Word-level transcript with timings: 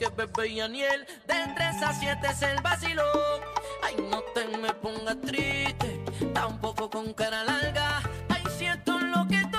que 0.00 0.08
bebé 0.08 0.48
y 0.48 0.60
Aniel. 0.60 1.06
De 1.28 1.34
3 1.54 1.82
a 1.82 1.92
7 1.92 2.26
es 2.28 2.42
el 2.42 2.60
vacilón. 2.62 3.40
Ay, 3.82 3.96
no 4.10 4.22
te 4.34 4.48
me 4.56 4.72
pongas 4.74 5.20
triste, 5.20 6.02
tampoco 6.32 6.88
con 6.88 7.12
cara 7.12 7.44
larga. 7.44 8.02
Ay, 8.30 8.42
si 8.58 8.64
esto 8.64 8.98
es 8.98 9.02
lo 9.04 9.28
que 9.28 9.49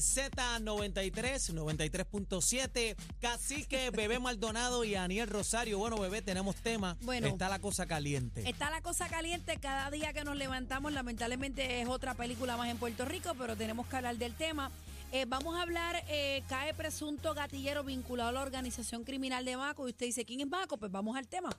manada 0.00 0.58
de 0.60 1.02
Z93, 1.02 1.54
93.7. 1.54 2.96
Cacique, 3.20 3.90
Bebé 3.90 4.18
Maldonado 4.18 4.84
y 4.84 4.94
Aniel 4.94 5.28
Rosario. 5.28 5.78
Bueno, 5.78 5.98
bebé, 5.98 6.22
tenemos 6.22 6.56
tema. 6.56 6.96
Bueno. 7.02 7.28
Está 7.28 7.48
la 7.48 7.58
cosa 7.58 7.86
caliente. 7.86 8.48
Está 8.48 8.70
la 8.70 8.80
cosa 8.80 9.08
caliente, 9.08 9.58
cada 9.58 9.90
día 9.90 10.12
que 10.12 10.24
nos 10.24 10.36
levantamos, 10.36 10.92
lamentablemente 10.92 11.80
es 11.80 11.88
otra 11.88 12.14
película 12.14 12.56
más 12.56 12.68
en 12.68 12.78
Puerto 12.78 13.04
Rico, 13.04 13.32
pero 13.38 13.56
tenemos 13.56 13.86
que 13.86 13.96
hablar 13.96 14.16
del 14.16 14.34
tema. 14.34 14.70
Eh, 15.12 15.24
vamos 15.26 15.56
a 15.56 15.62
hablar, 15.62 16.04
eh, 16.08 16.42
cae 16.48 16.72
presunto 16.72 17.34
gatillero 17.34 17.82
vinculado 17.82 18.28
a 18.28 18.32
la 18.32 18.42
organización 18.42 19.02
criminal 19.02 19.44
de 19.44 19.56
Maco. 19.56 19.86
Y 19.88 19.90
usted 19.90 20.06
dice, 20.06 20.24
¿quién 20.24 20.40
es 20.40 20.46
Maco? 20.46 20.78
Pues 20.78 20.92
vamos 20.92 21.16
al 21.16 21.26
tema. 21.26 21.50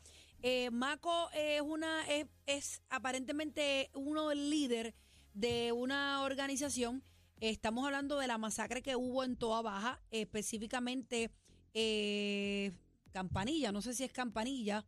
Eh, 0.42 0.70
Maco 0.72 1.30
es 1.34 1.62
una, 1.62 2.08
es, 2.08 2.28
es 2.46 2.82
aparentemente 2.90 3.90
uno 3.94 4.30
del 4.30 4.50
líder 4.50 4.96
de 5.34 5.72
una 5.74 6.24
organización. 6.24 7.04
Estamos 7.42 7.84
hablando 7.84 8.20
de 8.20 8.28
la 8.28 8.38
masacre 8.38 8.84
que 8.84 8.96
hubo 8.96 9.24
en 9.24 9.36
Toa 9.36 9.64
Baja, 9.64 10.00
específicamente 10.12 11.32
eh, 11.74 12.72
Campanilla, 13.12 13.72
no 13.72 13.82
sé 13.82 13.96
si 13.96 14.04
es 14.04 14.12
Campanilla. 14.12 14.86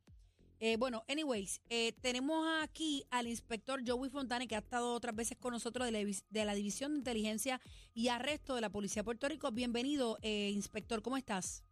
Eh, 0.60 0.78
bueno, 0.78 1.04
anyways, 1.10 1.62
eh, 1.70 1.94
tenemos 2.00 2.48
aquí 2.62 3.06
al 3.10 3.26
inspector 3.26 3.82
Joey 3.84 4.12
Fontane, 4.12 4.48
que 4.48 4.56
ha 4.56 4.60
estado 4.60 4.94
otras 4.94 5.16
veces 5.16 5.36
con 5.40 5.52
nosotros 5.52 5.88
de 5.88 5.92
la, 5.92 6.18
de 6.30 6.45
la 6.45 6.54
División 6.54 6.92
de 6.92 7.00
Inteligencia 7.00 7.60
y 7.95 8.10
Arresto 8.10 8.54
de 8.54 8.62
la 8.62 8.70
Policía 8.70 9.02
de 9.02 9.06
Puerto 9.06 9.28
Rico. 9.28 9.50
Bienvenido, 9.52 10.20
inspector, 10.22 11.02
¿cómo 11.02 11.17
estás? 11.17 11.64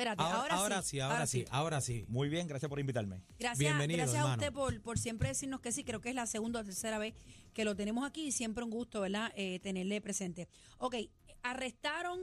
Espérate, 0.00 0.22
Ahora, 0.22 0.38
ahora, 0.38 0.54
ahora 0.56 0.82
sí, 0.82 0.98
ahora 0.98 1.26
sí, 1.26 1.44
ahora 1.50 1.80
sí. 1.82 2.06
Muy 2.08 2.30
bien, 2.30 2.48
gracias 2.48 2.70
por 2.70 2.80
invitarme. 2.80 3.22
Gracias, 3.38 3.58
Bienvenido, 3.58 3.98
gracias 3.98 4.16
a 4.16 4.20
hermano. 4.20 4.40
usted 4.40 4.52
por, 4.54 4.80
por 4.80 4.98
siempre 4.98 5.28
decirnos 5.28 5.60
que 5.60 5.72
sí. 5.72 5.84
Creo 5.84 6.00
que 6.00 6.08
es 6.08 6.14
la 6.14 6.24
segunda 6.24 6.60
o 6.60 6.64
tercera 6.64 6.96
vez 6.96 7.12
que 7.52 7.66
lo 7.66 7.76
tenemos 7.76 8.06
aquí 8.06 8.28
y 8.28 8.32
siempre 8.32 8.64
un 8.64 8.70
gusto, 8.70 9.02
¿verdad? 9.02 9.30
Eh, 9.36 9.60
tenerle 9.60 10.00
presente. 10.00 10.48
Ok, 10.78 10.94
arrestaron 11.42 12.20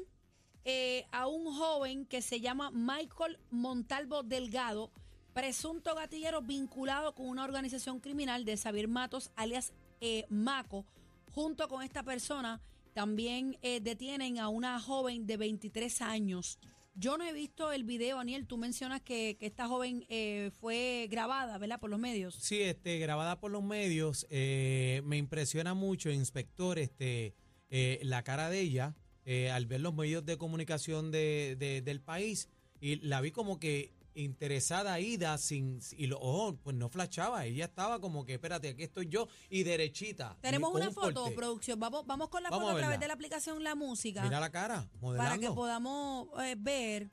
eh, 0.66 1.06
a 1.12 1.28
un 1.28 1.46
joven 1.54 2.08
que 2.08 2.24
se 2.24 2.42
llama 2.42 2.72
Michael 2.72 3.38
Montalvo 3.52 4.24
Delgado, 4.24 4.92
presunto 5.34 5.94
gatillero 5.94 6.42
vinculado 6.42 7.14
con 7.14 7.28
una 7.28 7.44
organización 7.44 8.00
criminal 8.00 8.44
de 8.44 8.58
Xavier 8.58 8.88
Matos, 8.88 9.30
alias 9.36 9.72
eh, 10.02 10.26
Maco. 10.30 10.88
Junto 11.32 11.68
con 11.68 11.84
esta 11.84 12.02
persona 12.02 12.60
también 12.94 13.60
eh, 13.62 13.82
detienen 13.82 14.40
a 14.40 14.50
una 14.50 14.80
joven 14.80 15.28
de 15.28 15.38
23 15.38 16.02
años. 16.02 16.58
Yo 17.00 17.16
no 17.20 17.24
he 17.26 17.32
visto 17.32 17.72
el 17.72 17.84
video, 17.84 18.18
Aniel. 18.18 18.48
Tú 18.48 18.58
mencionas 18.58 19.02
que, 19.02 19.38
esta 19.40 19.68
joven 19.68 20.04
eh, 20.10 20.50
fue 20.60 21.08
grabada, 21.12 21.60
¿verdad? 21.60 21.80
Por 21.80 21.92
los 21.92 22.00
medios. 22.00 22.34
Sí, 22.34 22.60
este, 22.62 22.98
grabada 22.98 23.40
por 23.40 23.52
los 23.52 23.64
medios, 23.64 24.26
eh, 24.32 25.02
me 25.06 25.18
impresiona 25.18 25.76
mucho, 25.76 26.10
inspector, 26.10 26.80
este, 26.80 27.36
eh, 27.70 28.00
la 28.02 28.24
cara 28.24 28.50
de 28.50 28.62
ella 28.62 28.96
eh, 29.26 29.52
al 29.52 29.68
ver 29.68 29.82
los 29.82 29.94
medios 29.94 30.26
de 30.26 30.38
comunicación 30.38 31.12
de, 31.12 31.56
de- 31.60 31.82
del 31.84 32.02
país 32.02 32.50
y 32.80 32.96
la 33.06 33.22
vi 33.22 33.30
como 33.32 33.60
que 33.60 33.92
interesada, 34.18 35.00
ida, 35.00 35.38
sin, 35.38 35.80
y 35.98 36.08
los 36.08 36.20
ojos, 36.22 36.56
pues 36.64 36.76
no 36.76 36.90
flashaba, 36.90 37.46
ella 37.46 37.66
estaba 37.66 38.00
como 38.02 38.26
que, 38.26 38.34
espérate, 38.34 38.70
aquí 38.70 38.84
estoy 38.84 39.08
yo 39.08 39.28
y 39.50 39.64
derechita. 39.64 40.38
Tenemos 40.42 40.74
una 40.74 40.90
un 40.90 40.94
foto, 40.94 41.34
producción. 41.36 41.80
Vamos, 41.80 42.06
vamos 42.06 42.30
con 42.30 42.44
la 42.44 42.50
Vamos 42.50 42.66
foto 42.66 42.76
a 42.76 42.80
a 42.80 42.82
través 42.82 43.00
de 43.00 43.08
la 43.08 43.14
aplicación 43.14 43.64
La 43.64 43.76
Música 43.76 44.24
Mira 44.24 44.40
la 44.40 44.50
cara, 44.50 44.90
para 45.00 45.38
que 45.38 45.52
podamos 45.52 46.28
eh, 46.44 46.56
ver 46.58 47.10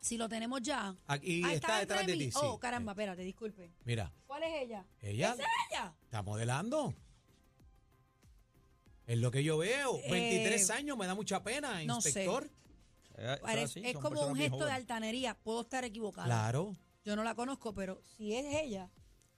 si 0.00 0.16
lo 0.16 0.28
tenemos 0.28 0.62
ya. 0.62 0.94
Aquí 1.06 1.42
Ah, 1.44 1.54
está 1.54 1.78
detrás 1.80 2.06
de 2.06 2.16
ti. 2.16 2.30
Oh, 2.34 2.58
caramba, 2.58 2.92
espérate, 2.92 3.22
disculpe. 3.22 3.72
Mira, 3.84 4.12
¿Cuál 4.26 4.42
es 4.44 4.62
ella? 4.62 4.84
ella 5.00 5.32
¿Esa 5.32 5.42
es 5.42 5.48
ella? 5.70 5.94
está 6.04 6.22
modelando. 6.22 6.94
Es 9.06 9.18
lo 9.18 9.30
que 9.30 9.42
yo 9.42 9.56
veo. 9.56 9.98
Eh, 10.04 10.10
23 10.10 10.70
años, 10.70 10.98
me 10.98 11.06
da 11.06 11.14
mucha 11.14 11.42
pena, 11.42 11.82
no 11.84 12.00
sé. 12.02 12.28
Eh, 13.18 13.38
Parece- 13.42 13.88
es 13.90 13.96
como 13.96 14.20
un 14.26 14.36
gesto 14.36 14.64
de 14.64 14.72
altanería. 14.72 15.34
Puedo 15.34 15.62
estar 15.62 15.84
equivocada. 15.84 16.26
Claro. 16.26 16.76
Yo 17.04 17.16
no 17.16 17.24
la 17.24 17.34
conozco, 17.34 17.74
pero 17.74 18.00
si 18.16 18.34
es 18.34 18.44
ella, 18.62 18.90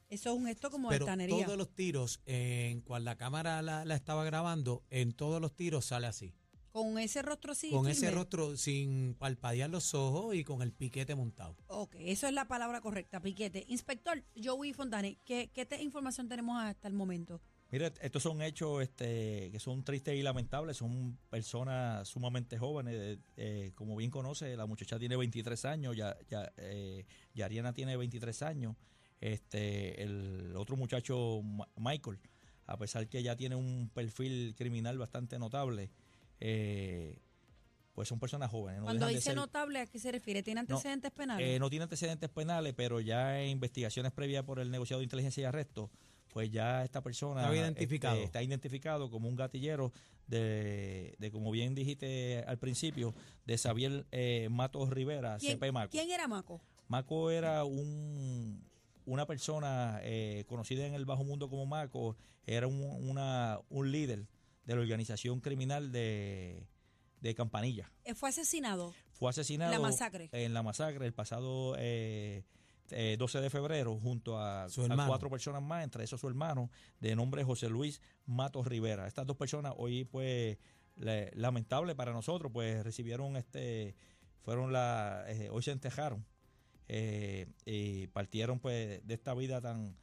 eso 0.08 0.30
es 0.30 0.36
un 0.36 0.46
gesto 0.46 0.70
como 0.70 0.88
Pero 0.88 1.04
de 1.04 1.10
altanería. 1.12 1.44
todos 1.46 1.56
los 1.58 1.74
tiros, 1.74 2.20
en 2.26 2.80
cual 2.80 3.04
la 3.04 3.16
cámara 3.16 3.62
la, 3.62 3.84
la 3.84 3.94
estaba 3.94 4.24
grabando, 4.24 4.84
en 4.90 5.12
todos 5.12 5.40
los 5.40 5.54
tiros 5.54 5.84
sale 5.86 6.06
así. 6.06 6.34
Con 6.72 6.98
ese 6.98 7.20
rostro 7.22 7.50
así. 7.52 7.70
con 7.70 7.88
ese 7.88 8.12
rostro 8.12 8.56
sin 8.56 9.14
palpadear 9.18 9.68
los 9.70 9.92
ojos 9.92 10.36
y 10.36 10.44
con 10.44 10.62
el 10.62 10.72
piquete 10.72 11.16
montado. 11.16 11.56
Ok, 11.66 11.96
eso 11.98 12.28
es 12.28 12.32
la 12.32 12.46
palabra 12.46 12.80
correcta, 12.80 13.20
piquete. 13.20 13.64
Inspector 13.68 14.22
Joey 14.40 14.72
Fontane, 14.72 15.18
¿qué, 15.24 15.50
qué 15.52 15.66
te- 15.66 15.82
información 15.82 16.28
tenemos 16.28 16.62
hasta 16.62 16.86
el 16.86 16.94
momento? 16.94 17.40
Mire, 17.72 17.92
estos 18.00 18.22
son 18.22 18.42
hechos 18.42 18.82
este, 18.82 19.50
que 19.52 19.58
son 19.60 19.84
tristes 19.84 20.16
y 20.16 20.22
lamentables. 20.22 20.76
Son 20.76 21.16
personas 21.30 22.08
sumamente 22.08 22.58
jóvenes. 22.58 22.94
eh, 22.96 23.18
eh, 23.36 23.72
como 23.76 23.94
bien 23.96 24.10
conoce, 24.10 24.56
la 24.56 24.66
muchacha 24.66 24.98
tiene 24.98 25.16
23 25.16 25.64
años, 25.66 25.96
ya, 25.96 26.16
ya, 26.28 26.52
eh, 26.56 27.04
Yariana 27.34 27.72
tiene 27.72 27.96
23 27.96 28.42
años. 28.42 28.74
Este, 29.20 30.02
el 30.02 30.54
otro 30.56 30.76
muchacho, 30.76 31.42
Michael, 31.76 32.18
a 32.66 32.76
pesar 32.76 33.06
que 33.08 33.22
ya 33.22 33.36
tiene 33.36 33.54
un 33.54 33.90
perfil 33.92 34.54
criminal 34.56 34.96
bastante 34.98 35.38
notable, 35.38 35.90
eh, 36.40 37.18
pues 37.94 38.08
son 38.08 38.18
personas 38.18 38.50
jóvenes. 38.50 38.80
no 38.80 38.86
Cuando 38.86 39.06
dice 39.08 39.20
ser- 39.20 39.36
notable, 39.36 39.80
¿a 39.80 39.86
qué 39.86 39.98
se 39.98 40.10
refiere? 40.10 40.42
¿Tiene 40.42 40.60
antecedentes 40.60 41.10
penales? 41.10 41.46
Eh, 41.46 41.58
no 41.58 41.68
tiene 41.68 41.82
antecedentes 41.84 42.30
penales, 42.30 42.72
pero 42.76 43.00
ya 43.00 43.40
en 43.42 43.50
investigaciones 43.50 44.10
previas 44.12 44.44
por 44.44 44.58
el 44.58 44.70
negociado 44.70 45.00
de 45.00 45.04
inteligencia 45.04 45.42
y 45.42 45.44
arresto, 45.44 45.90
pues 46.32 46.50
ya 46.50 46.84
esta 46.84 47.02
persona 47.02 47.52
identificado. 47.54 48.14
este, 48.14 48.24
está 48.24 48.42
identificado 48.42 49.10
como 49.10 49.28
un 49.28 49.36
gatillero 49.36 49.92
de, 50.26 51.14
de, 51.18 51.30
como 51.30 51.50
bien 51.50 51.74
dijiste 51.74 52.44
al 52.46 52.58
principio, 52.58 53.14
de 53.46 53.58
Xavier 53.58 54.06
eh, 54.12 54.48
Matos 54.50 54.90
Rivera, 54.90 55.36
¿Quién, 55.38 55.58
CP 55.58 55.72
Maco. 55.72 55.90
quién 55.90 56.10
era 56.10 56.28
Maco? 56.28 56.60
Maco 56.88 57.30
era 57.30 57.64
un, 57.64 58.64
una 59.06 59.26
persona 59.26 60.00
eh, 60.02 60.44
conocida 60.48 60.86
en 60.86 60.94
el 60.94 61.04
bajo 61.04 61.24
mundo 61.24 61.48
como 61.48 61.66
Maco, 61.66 62.16
era 62.46 62.66
un, 62.66 62.80
una, 63.08 63.58
un 63.68 63.90
líder 63.90 64.26
de 64.64 64.74
la 64.74 64.80
organización 64.80 65.40
criminal 65.40 65.90
de, 65.90 66.66
de 67.20 67.34
Campanilla. 67.34 67.90
Eh, 68.04 68.14
fue 68.14 68.28
asesinado. 68.28 68.94
Fue 69.12 69.30
asesinado 69.30 69.72
La 69.72 69.80
masacre. 69.80 70.28
en 70.32 70.54
la 70.54 70.62
masacre 70.62 71.04
el 71.06 71.12
pasado 71.12 71.74
eh, 71.78 72.44
eh, 72.92 73.16
12 73.18 73.40
de 73.40 73.50
febrero 73.50 73.98
junto 73.98 74.38
a, 74.38 74.68
Su 74.68 74.82
a 74.82 74.84
hermano. 74.86 75.08
cuatro 75.08 75.30
personas 75.30 75.62
más, 75.62 75.84
entre 75.84 76.04
esos 76.04 76.20
su 76.20 76.28
hermano, 76.28 76.70
de 77.00 77.14
nombre 77.16 77.44
José 77.44 77.68
Luis 77.68 78.00
Matos 78.26 78.66
Rivera. 78.66 79.06
Estas 79.06 79.26
dos 79.26 79.36
personas 79.36 79.74
hoy, 79.76 80.04
pues, 80.04 80.58
le- 80.96 81.30
lamentable 81.34 81.94
para 81.94 82.12
nosotros, 82.12 82.50
pues 82.52 82.82
recibieron 82.84 83.36
este, 83.36 83.94
fueron 84.42 84.72
la, 84.72 85.24
eh, 85.28 85.48
hoy 85.50 85.62
se 85.62 85.70
entejaron 85.72 86.24
eh, 86.88 87.46
y 87.64 88.06
partieron 88.08 88.58
pues 88.58 89.06
de 89.06 89.14
esta 89.14 89.32
vida 89.34 89.60
tan, 89.60 89.94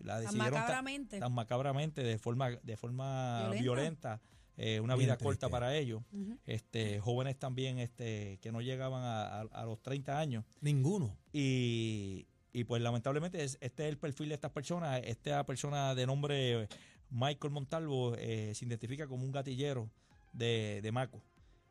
la 0.00 0.14
Tan 0.14 0.22
decidieron 0.24 0.52
macabramente. 0.60 1.18
tan 1.20 1.32
macabramente, 1.32 2.02
de 2.02 2.18
forma, 2.18 2.50
de 2.50 2.76
forma 2.76 3.48
Violenta. 3.50 3.62
violenta, 3.62 4.20
eh, 4.56 4.80
una 4.80 4.94
Bien 4.94 5.06
vida 5.06 5.16
corta 5.18 5.48
para 5.50 5.76
ellos. 5.76 6.02
Este, 6.46 6.98
jóvenes 7.00 7.38
también 7.38 7.78
este, 7.78 8.38
que 8.40 8.50
no 8.52 8.60
llegaban 8.62 9.02
a, 9.02 9.40
a- 9.42 9.48
a 9.62 9.64
los 9.64 9.82
30 9.82 10.18
años. 10.18 10.44
Ninguno. 10.60 11.16
Y, 11.32 12.26
y 12.52 12.64
pues 12.64 12.80
lamentablemente 12.82 13.42
es- 13.44 13.58
este 13.60 13.84
es 13.84 13.88
el 13.90 13.98
perfil 13.98 14.28
de 14.30 14.34
estas 14.34 14.50
personas. 14.52 15.00
Esta 15.04 15.44
persona 15.44 15.94
de 15.94 16.06
nombre 16.06 16.68
Michael 17.10 17.52
Montalvo 17.52 18.14
eh, 18.16 18.52
se 18.54 18.64
identifica 18.64 19.06
como 19.06 19.24
un 19.24 19.32
gatillero 19.32 19.90
de, 20.32 20.80
de 20.82 20.92
Maco. 20.92 21.22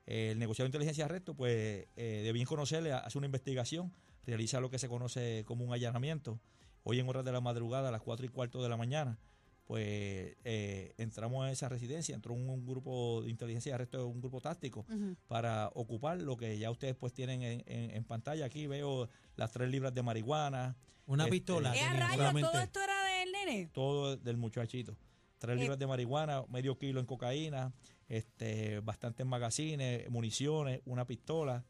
Eh, 0.08 0.32
el 0.32 0.40
negociado 0.40 0.66
de 0.66 0.70
inteligencia 0.70 1.04
de 1.06 1.10
arresto, 1.12 1.34
pues, 1.34 1.88
eh, 1.96 2.22
de 2.24 2.32
bien 2.32 2.46
conocerle, 2.46 2.94
hace 2.94 3.18
una 3.18 3.26
investigación, 3.26 3.92
realiza 4.28 4.60
lo 4.60 4.70
que 4.70 4.78
se 4.80 4.88
conoce 4.88 5.44
como 5.48 5.66
un 5.66 5.74
allanamiento. 5.74 6.40
Hoy 6.84 7.00
en 7.00 7.10
horas 7.10 7.26
de 7.26 7.32
la 7.32 7.42
madrugada, 7.42 7.90
a 7.90 7.92
las 7.92 8.02
4 8.02 8.26
y 8.26 8.30
cuarto 8.30 8.62
de 8.62 8.70
la 8.70 8.78
mañana, 8.78 9.18
pues 9.66 10.36
eh, 10.44 10.94
entramos 10.98 11.46
a 11.46 11.52
esa 11.52 11.68
residencia, 11.70 12.14
entró 12.16 12.34
un, 12.34 12.48
un 12.50 12.66
grupo 12.66 13.22
de 13.24 13.30
inteligencia 13.32 13.72
de 13.72 13.76
arresto, 13.76 14.08
un 14.08 14.22
grupo 14.22 14.40
táctico, 14.42 14.86
para 15.28 15.70
ocupar 15.74 16.22
lo 16.22 16.38
que 16.38 16.58
ya 16.58 16.70
ustedes 16.72 16.96
pues 16.96 17.14
tienen 17.14 17.42
en, 17.42 17.64
en- 17.66 17.92
en 17.92 18.04
pantalla. 18.04 18.46
Aquí 18.46 18.68
veo 18.68 19.10
las 19.36 19.52
tres 19.52 19.70
libras 19.70 19.94
de 19.94 20.04
marihuana, 20.04 20.76
Una 21.08 21.26
Este, 21.26 21.32
pistola. 21.38 21.74
Solamente. 22.16 22.50
¿Todo 22.52 22.62
esto 22.62 22.80
era 22.82 23.04
del 23.20 23.32
nene? 23.32 23.70
todo 23.74 24.18
del 24.18 24.38
muchachito. 24.38 24.96
Tres 25.38 25.58
Eh. 25.58 25.60
libras 25.62 25.78
de 25.78 25.86
marihuana, 25.88 26.44
medio 26.50 26.78
kilo 26.78 27.00
en 27.00 27.06
cocaína, 27.06 27.74
este, 28.08 28.80
bastantes 28.80 29.26
magazines, 29.26 30.10
municiones, 30.10 30.82
una 30.86 31.06
pistola. 31.06 31.64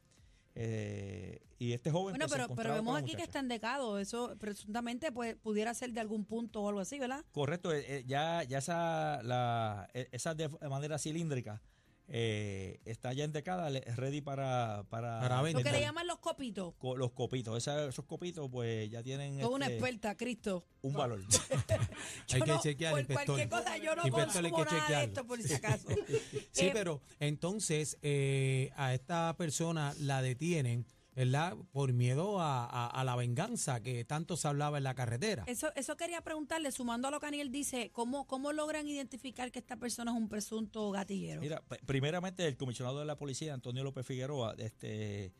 Eh, 0.56 1.42
y 1.58 1.74
este 1.74 1.92
joven 1.92 2.14
Bueno, 2.14 2.28
pues, 2.28 2.42
se 2.42 2.48
pero, 2.48 2.56
pero 2.56 2.74
vemos 2.74 2.98
aquí 2.98 3.16
que 3.16 3.24
está 3.24 3.40
endecado. 3.40 4.00
Eso 4.00 4.36
presuntamente 4.40 5.12
pues, 5.12 5.36
pudiera 5.36 5.74
ser 5.74 5.92
de 5.92 6.00
algún 6.00 6.26
punto 6.26 6.62
o 6.62 6.70
algo 6.70 6.82
así, 6.82 7.00
¿verdad? 7.00 7.24
Correcto, 7.32 7.74
eh, 7.74 7.86
eh, 7.88 8.04
ya, 8.06 8.44
ya 8.44 8.58
esa, 8.58 9.22
la, 9.24 9.88
eh, 9.94 10.10
esa 10.12 10.34
de 10.34 10.50
manera 10.70 10.98
cilíndrica 10.98 11.62
eh, 12.08 12.80
está 12.86 13.14
ya 13.14 13.24
endecada, 13.24 13.70
ready 13.96 14.22
para, 14.22 14.86
para, 14.90 15.20
Para 15.22 15.42
Lo 15.52 15.62
que 15.64 15.72
le 15.72 15.82
llaman 15.82 16.06
los 16.08 16.20
copitos. 16.20 16.74
co- 16.78 16.96
los 16.96 17.12
copitos. 17.12 17.58
Esa- 17.58 17.88
esos 17.88 18.06
copitos 18.06 18.50
pues 18.52 18.90
ya 18.92 19.02
tienen 19.02 19.40
Soy 19.42 19.54
una 19.54 19.66
este, 19.66 19.78
experta, 19.78 20.16
Cristo. 20.16 20.66
un 20.82 20.94
valor. 20.94 21.20
Hay 22.34 22.42
que 22.42 22.48
no- 22.48 22.62
chequear, 22.62 22.92
por 22.92 23.00
inspector. 23.00 23.26
cualquier 23.26 23.50
cosa 23.50 23.78
yo 23.78 23.96
no 23.96 24.06
Inspector, 24.06 24.34
consumo 24.44 24.66
que 24.66 24.76
nada 24.76 25.00
de 25.00 25.06
esto 25.06 25.26
por 25.28 25.42
si 25.42 25.54
acaso. 25.54 25.88
Sí, 26.52 26.68
Eh, 26.68 26.72
pero 26.74 27.02
entonces 27.20 27.98
eh, 28.02 28.72
a 28.76 28.94
esta 28.94 29.36
persona 29.38 29.94
la 30.00 30.22
detienen, 30.22 30.86
¿verdad? 31.16 31.56
Por 31.72 31.94
miedo 31.94 32.42
a, 32.42 32.66
a- 32.66 32.88
a 32.88 33.04
la 33.06 33.16
venganza 33.16 33.82
que 33.82 34.04
tanto 34.04 34.36
se 34.38 34.48
hablaba 34.48 34.78
en 34.78 34.84
la 34.84 34.94
carretera. 34.96 35.44
Eso, 35.48 35.72
eso 35.76 35.96
quería 35.96 36.22
preguntarle, 36.22 36.72
sumando 36.72 37.08
a 37.08 37.12
lo 37.12 37.20
que 37.20 37.28
Aniel 37.28 37.52
dice, 37.52 37.90
¿cómo, 37.94 38.28
¿cómo 38.28 38.52
logran 38.52 38.88
identificar 38.88 39.52
que 39.52 39.60
esta 39.60 39.78
persona 39.78 40.12
es 40.12 40.18
un 40.18 40.28
presunto 40.28 40.92
gatillero? 40.92 41.40
Mira, 41.42 41.64
primeramente 41.86 42.46
el 42.46 42.58
comisionado 42.58 43.00
de 43.00 43.06
la 43.06 43.18
policía, 43.18 43.54
Antonio 43.54 43.84
López 43.84 44.06
Figueroa, 44.06 44.56
este, 44.58 45.32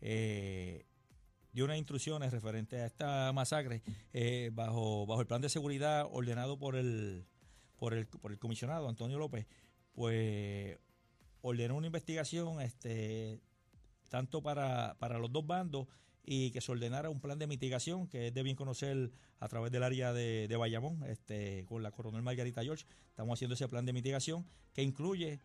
eh, 0.00 0.84
dio 1.52 1.64
unas 1.64 1.78
instrucciones 1.78 2.32
referentes 2.32 2.80
a 2.80 2.86
esta 2.86 3.32
masacre 3.32 3.82
eh, 4.12 4.50
bajo, 4.52 5.06
bajo 5.06 5.20
el 5.20 5.26
plan 5.26 5.40
de 5.42 5.48
seguridad 5.48 6.06
ordenado 6.12 6.58
por 6.58 6.76
el, 6.76 7.26
por 7.76 7.92
el, 7.94 8.06
por 8.06 8.30
el 8.32 8.38
comisionado 8.38 8.88
Antonio 8.88 9.18
López, 9.18 9.46
pues 9.92 10.78
ordenó 11.40 11.76
una 11.76 11.86
investigación 11.86 12.60
este, 12.60 13.40
tanto 14.08 14.42
para, 14.42 14.96
para 14.98 15.18
los 15.18 15.32
dos 15.32 15.46
bandos 15.46 15.86
y 16.26 16.50
que 16.52 16.60
se 16.60 16.72
ordenara 16.72 17.10
un 17.10 17.20
plan 17.20 17.38
de 17.38 17.46
mitigación 17.46 18.08
que 18.08 18.28
es 18.28 18.34
de 18.34 18.42
bien 18.42 18.56
conocer 18.56 19.12
a 19.40 19.48
través 19.48 19.70
del 19.70 19.82
área 19.82 20.12
de, 20.12 20.48
de 20.48 20.56
Bayamón, 20.56 21.02
este, 21.04 21.64
con 21.66 21.82
la 21.82 21.90
coronel 21.90 22.22
Margarita 22.22 22.62
George. 22.62 22.86
Estamos 23.08 23.36
haciendo 23.36 23.54
ese 23.54 23.68
plan 23.68 23.84
de 23.84 23.92
mitigación 23.92 24.46
que 24.72 24.82
incluye 24.82 25.40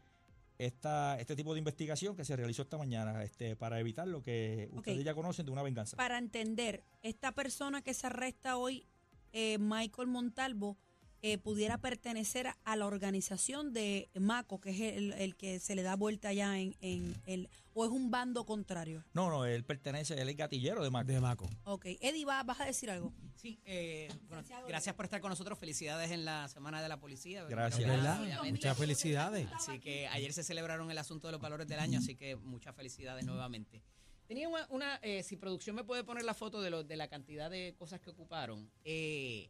esta, 0.57 1.19
este 1.19 1.35
tipo 1.35 1.53
de 1.53 1.59
investigación 1.59 2.15
que 2.15 2.25
se 2.25 2.35
realizó 2.35 2.61
esta 2.61 2.77
mañana 2.77 3.23
este, 3.23 3.55
para 3.55 3.79
evitar 3.79 4.07
lo 4.07 4.21
que 4.21 4.69
ustedes 4.71 5.03
ya 5.03 5.13
conocen 5.13 5.45
de 5.45 5.51
una 5.51 5.63
venganza. 5.63 5.97
Para 5.97 6.17
entender, 6.17 6.83
esta 7.01 7.33
persona 7.33 7.81
que 7.81 7.93
se 7.93 8.07
arresta 8.07 8.57
hoy, 8.57 8.85
eh, 9.31 9.57
Michael 9.57 10.09
Montalvo, 10.09 10.77
eh, 11.21 11.37
pudiera 11.37 11.77
pertenecer 11.79 12.47
a 12.63 12.75
la 12.75 12.85
organización 12.85 13.73
de 13.73 14.09
Maco, 14.15 14.59
que 14.61 14.69
es 14.71 14.79
el, 14.97 15.13
el 15.13 15.35
que 15.35 15.59
se 15.59 15.75
le 15.75 15.83
da 15.83 15.95
vuelta 15.95 16.29
allá 16.29 16.57
en, 16.59 16.75
en 16.81 17.15
el... 17.25 17.49
o 17.73 17.83
es 17.85 17.91
un 17.91 18.09
bando 18.11 18.45
contrario. 18.45 19.03
No, 19.13 19.29
no, 19.29 19.45
él 19.45 19.63
pertenece, 19.65 20.13
él 20.21 20.29
es 20.29 20.35
gatillero 20.37 20.83
de 20.83 20.89
Maco. 20.89 21.07
De 21.11 21.19
Maco. 21.19 21.49
Ok, 21.65 21.85
Eddie, 22.01 22.25
¿va- 22.25 22.43
¿vas 22.43 22.59
a 22.61 22.65
decir 22.65 22.89
algo? 22.89 23.13
Sí, 23.35 23.59
eh, 23.65 24.09
bueno, 24.27 24.43
gracias 24.67 24.95
por 24.95 25.05
estar 25.05 25.21
con 25.21 25.29
nosotros. 25.29 25.57
Felicidades 25.59 26.11
en 26.11 26.25
la 26.25 26.47
Semana 26.49 26.81
de 26.81 26.89
la 26.89 26.99
Policía. 26.99 27.43
Gracias. 27.45 27.87
¿Verdad? 27.87 28.21
obviamente. 28.21 28.51
Muchas 28.51 28.77
felicidades. 28.77 29.47
Así 29.53 29.79
que 29.79 30.07
ayer 30.07 30.33
se 30.33 30.43
celebraron 30.43 30.89
el 30.91 30.97
asunto 30.97 31.27
de 31.27 31.31
los 31.33 31.41
valores 31.41 31.67
del 31.67 31.79
año, 31.79 31.99
así 31.99 32.15
que 32.15 32.35
muchas 32.35 32.75
felicidades 32.75 33.25
nuevamente. 33.25 33.81
Tenía 34.27 34.47
una, 34.47 34.67
una, 34.69 34.95
eh, 34.97 35.23
si 35.23 35.37
producción 35.37 35.75
me 35.75 35.83
puede 35.83 36.03
poner 36.03 36.23
la 36.23 36.33
foto 36.35 36.61
de, 36.61 36.69
lo, 36.69 36.83
de 36.83 36.95
la 36.97 37.07
cantidad 37.07 37.49
de 37.49 37.73
cosas 37.77 37.99
que 37.99 38.09
ocuparon. 38.11 38.69
Eh, 38.83 39.49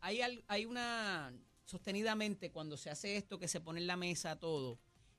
hay, 0.00 0.20
al- 0.22 0.44
hay 0.48 0.64
una, 0.66 1.32
sostenidamente, 1.64 2.50
cuando 2.50 2.76
se 2.76 2.90
hace 2.90 3.16
esto, 3.16 3.38
que 3.38 3.48
se 3.48 3.60
pone 3.60 3.80
en 3.80 3.86
la 3.86 3.96
mesa 3.96 4.38
todo, 4.38 4.78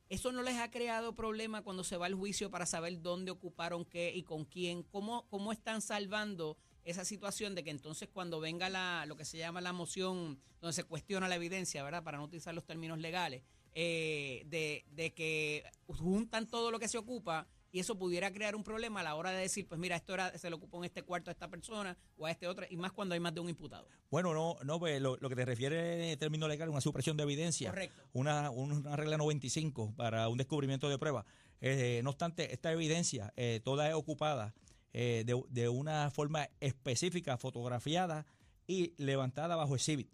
¿eso 0.09 0.31
no 0.31 0.43
les 0.43 0.57
ha 0.57 0.69
creado 0.69 1.15
problema 1.15 1.63
cuando 1.63 1.83
se 1.83 1.97
va 1.97 2.05
al 2.05 2.13
juicio 2.13 2.51
para 2.51 2.65
saber 2.65 3.01
dónde 3.01 3.31
ocuparon 3.31 3.85
qué 3.85 4.11
y 4.15 4.23
con 4.23 4.45
quién? 4.45 4.83
¿Cómo, 4.83 5.27
cómo 5.29 5.51
están 5.51 5.81
salvando 5.81 6.57
esa 6.85 7.05
situación 7.05 7.55
de 7.55 7.63
que 7.63 7.69
entonces 7.71 8.09
cuando 8.11 8.39
venga 8.39 8.69
la, 8.69 9.05
lo 9.07 9.15
que 9.15 9.25
se 9.25 9.37
llama 9.37 9.61
la 9.61 9.73
moción, 9.73 10.39
donde 10.61 10.73
se 10.73 10.83
cuestiona 10.83 11.27
la 11.27 11.35
evidencia, 11.35 11.83
¿verdad? 11.83 12.03
Para 12.03 12.17
no 12.17 12.25
utilizar 12.25 12.53
los 12.53 12.65
términos 12.65 12.99
legales, 12.99 13.41
eh, 13.73 14.43
de, 14.47 14.85
de 14.91 15.13
que 15.13 15.63
juntan 15.87 16.47
todo 16.47 16.69
lo 16.69 16.77
que 16.79 16.87
se 16.87 16.97
ocupa 16.97 17.47
y 17.73 17.79
eso 17.79 17.97
pudiera 17.97 18.31
crear 18.31 18.55
un 18.55 18.63
problema 18.63 18.99
a 18.99 19.03
la 19.03 19.15
hora 19.15 19.31
de 19.31 19.41
decir, 19.41 19.67
pues 19.67 19.79
mira, 19.79 19.95
esto 19.95 20.13
era, 20.13 20.37
se 20.37 20.47
lo 20.51 20.57
ocupó 20.57 20.77
en 20.77 20.85
este 20.85 21.01
cuarto 21.01 21.31
a 21.31 21.33
esta 21.33 21.49
persona 21.49 21.97
o 22.17 22.27
a 22.27 22.31
este 22.31 22.47
otro, 22.47 22.67
y 22.69 22.77
más 22.77 22.91
cuando 22.91 23.15
hay 23.15 23.19
más 23.19 23.33
de 23.33 23.39
un 23.39 23.49
imputado. 23.49 23.89
Bueno, 24.11 24.31
no, 24.31 24.57
no, 24.63 24.79
pues, 24.79 25.01
lo, 25.01 25.17
lo 25.17 25.27
que 25.27 25.35
te 25.35 25.43
refiere 25.43 26.11
en 26.11 26.19
términos 26.19 26.47
legales, 26.47 26.71
una 26.71 26.81
supresión 26.81 27.17
de 27.17 27.23
evidencia. 27.23 27.71
Correcto. 27.71 28.03
Una, 28.13 28.51
una 28.51 28.95
regla 28.95 29.17
95 29.17 29.95
para 29.97 30.29
un 30.29 30.37
descubrimiento 30.37 30.87
de 30.87 30.99
prueba. 30.99 31.25
Eh, 31.61 32.01
no 32.03 32.11
obstante, 32.11 32.53
esta 32.53 32.71
evidencia 32.71 33.33
eh, 33.35 33.59
toda 33.63 33.89
es 33.89 33.95
ocupada 33.95 34.53
eh, 34.93 35.23
de, 35.25 35.41
de 35.49 35.67
una 35.67 36.11
forma 36.11 36.49
específica, 36.59 37.37
fotografiada 37.37 38.27
y 38.67 38.93
levantada 39.03 39.55
bajo 39.55 39.73
exhibit. 39.73 40.11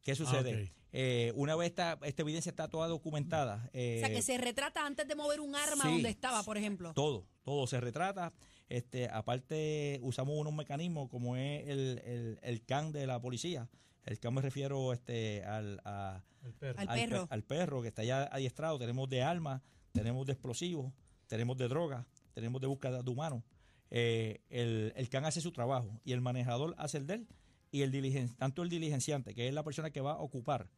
¿Qué 0.00 0.14
sucede? 0.14 0.62
ok. 0.62 0.83
Eh, 0.96 1.32
una 1.34 1.56
vez 1.56 1.70
esta, 1.70 1.98
esta 2.04 2.22
evidencia 2.22 2.50
está 2.50 2.68
toda 2.68 2.86
documentada, 2.86 3.68
eh, 3.72 3.96
o 4.00 4.06
sea, 4.06 4.14
que 4.14 4.22
se 4.22 4.38
retrata 4.38 4.86
antes 4.86 5.08
de 5.08 5.16
mover 5.16 5.40
un 5.40 5.56
arma 5.56 5.82
sí. 5.82 5.90
donde 5.90 6.08
estaba, 6.08 6.44
por 6.44 6.56
ejemplo. 6.56 6.92
todo, 6.94 7.26
todo 7.42 7.66
se 7.66 7.80
retrata. 7.80 8.32
Este, 8.68 9.08
aparte, 9.08 9.98
usamos 10.02 10.36
unos 10.38 10.54
mecanismos 10.54 11.08
como 11.10 11.36
es 11.36 11.66
el, 11.68 12.00
el, 12.04 12.38
el 12.42 12.64
CAN 12.64 12.92
de 12.92 13.08
la 13.08 13.20
policía. 13.20 13.68
El 14.04 14.20
CAN 14.20 14.34
me 14.34 14.40
refiero 14.40 14.92
este, 14.92 15.42
al, 15.44 15.80
a- 15.84 16.22
perro. 16.60 16.78
Al 16.78 16.88
al, 16.88 16.96
pe- 16.96 17.08
perro. 17.08 17.26
al 17.28 17.42
perro 17.42 17.82
que 17.82 17.88
está 17.88 18.04
ya 18.04 18.22
adiestrado. 18.24 18.78
Tenemos 18.78 19.08
de 19.08 19.20
armas, 19.22 19.62
tenemos 19.92 20.24
de 20.26 20.32
explosivos, 20.34 20.92
tenemos 21.26 21.56
de 21.56 21.66
drogas, 21.66 22.06
tenemos 22.34 22.60
de 22.60 22.68
búsqueda 22.68 23.02
de 23.02 23.10
humanos. 23.10 23.42
Eh, 23.90 24.42
el, 24.48 24.92
el 24.94 25.08
CAN 25.08 25.24
hace 25.24 25.40
su 25.40 25.50
trabajo 25.50 26.00
y 26.04 26.12
el 26.12 26.20
manejador 26.20 26.76
hace 26.78 26.98
el 26.98 27.06
de 27.08 27.14
él. 27.14 27.26
Y 27.72 27.82
el 27.82 27.90
diligen, 27.90 28.28
tanto 28.36 28.62
el 28.62 28.68
diligenciante, 28.68 29.34
que 29.34 29.48
es 29.48 29.54
la 29.54 29.64
persona 29.64 29.90
que 29.90 30.00
va 30.00 30.12
a 30.12 30.18
ocupar 30.18 30.68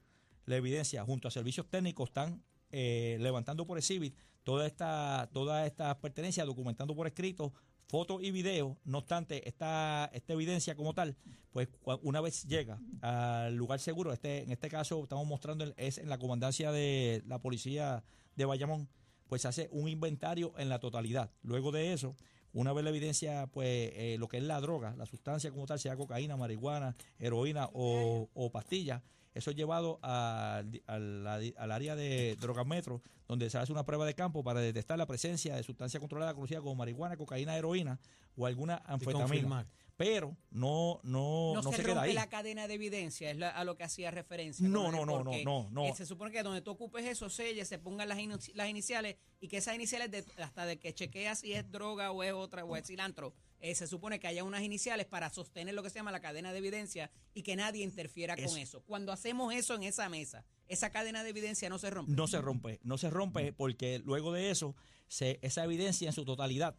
la 0.46 0.56
evidencia 0.56 1.04
junto 1.04 1.28
a 1.28 1.30
servicios 1.30 1.68
técnicos, 1.68 2.08
están 2.08 2.42
eh, 2.70 3.18
levantando 3.20 3.66
por 3.66 3.78
exhibit 3.78 4.16
toda 4.42 4.66
esta, 4.66 5.28
todas 5.32 5.66
estas 5.66 5.96
pertenencias, 5.96 6.46
documentando 6.46 6.94
por 6.94 7.06
escrito 7.06 7.52
fotos 7.88 8.22
y 8.22 8.30
videos. 8.30 8.76
No 8.84 8.98
obstante, 8.98 9.48
esta, 9.48 10.10
esta 10.12 10.32
evidencia 10.32 10.74
como 10.74 10.94
tal, 10.94 11.16
pues 11.50 11.68
una 12.02 12.20
vez 12.20 12.44
llega 12.44 12.80
al 13.00 13.54
lugar 13.54 13.80
seguro, 13.80 14.12
este, 14.12 14.42
en 14.42 14.52
este 14.52 14.68
caso 14.68 15.02
estamos 15.02 15.26
mostrando, 15.26 15.72
es 15.76 15.98
en 15.98 16.08
la 16.08 16.18
comandancia 16.18 16.72
de 16.72 17.22
la 17.26 17.40
policía 17.40 18.04
de 18.34 18.44
Bayamón, 18.44 18.88
pues 19.28 19.42
se 19.42 19.48
hace 19.48 19.68
un 19.72 19.88
inventario 19.88 20.52
en 20.58 20.68
la 20.68 20.78
totalidad. 20.78 21.30
Luego 21.42 21.72
de 21.72 21.92
eso, 21.92 22.16
una 22.52 22.72
vez 22.72 22.84
la 22.84 22.90
evidencia, 22.90 23.48
pues 23.48 23.90
eh, 23.94 24.16
lo 24.18 24.28
que 24.28 24.38
es 24.38 24.44
la 24.44 24.60
droga, 24.60 24.94
la 24.96 25.06
sustancia 25.06 25.50
como 25.50 25.66
tal, 25.66 25.78
sea 25.78 25.96
cocaína, 25.96 26.36
marihuana, 26.36 26.96
heroína 27.18 27.68
o, 27.72 28.28
o 28.32 28.50
pastilla, 28.50 29.02
eso 29.36 29.50
es 29.50 29.56
llevado 29.56 29.98
al, 30.02 30.70
di- 30.70 30.82
al, 30.86 31.26
al 31.26 31.72
área 31.72 31.94
de 31.94 32.36
drogametro, 32.40 33.02
donde 33.28 33.50
se 33.50 33.58
hace 33.58 33.70
una 33.72 33.84
prueba 33.84 34.06
de 34.06 34.14
campo 34.14 34.42
para 34.42 34.60
detectar 34.60 34.96
la 34.98 35.06
presencia 35.06 35.54
de 35.56 35.62
sustancia 35.62 36.00
controlada 36.00 36.34
conocida 36.34 36.60
como 36.60 36.74
marihuana, 36.74 37.16
cocaína, 37.16 37.56
heroína 37.56 37.98
o 38.36 38.46
alguna 38.46 38.76
anfetamina. 38.86 39.66
Pero 39.98 40.36
no, 40.50 41.00
no, 41.04 41.52
No, 41.54 41.62
no, 41.62 41.70
se, 41.70 41.78
se, 41.78 41.82
queda 41.82 41.94
rompe 41.94 42.08
ahí. 42.10 42.14
la 42.14 42.28
cadena 42.28 42.68
de 42.68 42.74
evidencia, 42.74 43.30
es 43.30 43.38
la- 43.38 43.48
a 43.48 43.64
lo 43.64 43.76
que 43.76 43.84
hacía 43.84 44.10
referencia. 44.10 44.68
No, 44.68 44.90
no, 44.92 45.06
no, 45.06 45.24
no, 45.24 45.32
no, 45.42 45.68
no. 45.70 45.84
eh, 45.86 45.94
se 45.96 46.04
supone 46.04 46.30
que 46.30 46.42
donde 46.42 46.60
tú 46.60 46.70
ocupes 46.72 47.04
eso, 47.06 47.30
selles, 47.30 47.66
se 47.66 47.78
pongan 47.78 48.08
las, 48.08 48.18
inici- 48.18 48.52
las 48.54 48.68
iniciales 48.68 49.16
y 49.40 49.48
que 49.48 49.56
esas 49.56 49.74
iniciales, 49.74 50.10
de- 50.10 50.24
hasta 50.42 50.66
de 50.66 50.78
que 50.78 50.92
chequeas 50.94 51.40
si 51.40 51.54
es 51.54 51.70
droga 51.70 52.10
o 52.12 52.22
es 52.22 52.32
otra, 52.34 52.64
o 52.64 52.76
es 52.76 52.86
cilantro, 52.86 53.32
eh, 53.60 53.74
se 53.74 53.86
supone 53.86 54.20
que 54.20 54.26
haya 54.26 54.44
unas 54.44 54.62
iniciales 54.62 55.06
para 55.06 55.30
sostener 55.30 55.74
lo 55.74 55.82
que 55.82 55.90
se 55.90 55.98
llama 55.98 56.12
la 56.12 56.20
cadena 56.20 56.52
de 56.52 56.58
evidencia 56.58 57.10
y 57.34 57.42
que 57.42 57.56
nadie 57.56 57.82
interfiera 57.84 58.36
con 58.36 58.56
eso. 58.58 58.82
Cuando 58.82 59.12
hacemos 59.12 59.54
eso 59.54 59.74
en 59.74 59.82
esa 59.84 60.08
mesa, 60.08 60.44
esa 60.68 60.90
cadena 60.90 61.22
de 61.24 61.30
evidencia 61.30 61.68
no 61.68 61.78
se 61.78 61.90
rompe. 61.90 62.12
No 62.12 62.26
se 62.26 62.40
rompe, 62.40 62.80
no 62.82 62.98
se 62.98 63.10
rompe 63.10 63.52
porque 63.52 64.00
luego 64.04 64.32
de 64.32 64.50
eso, 64.50 64.74
se, 65.08 65.38
esa 65.42 65.64
evidencia 65.64 66.08
en 66.08 66.12
su 66.12 66.24
totalidad 66.24 66.76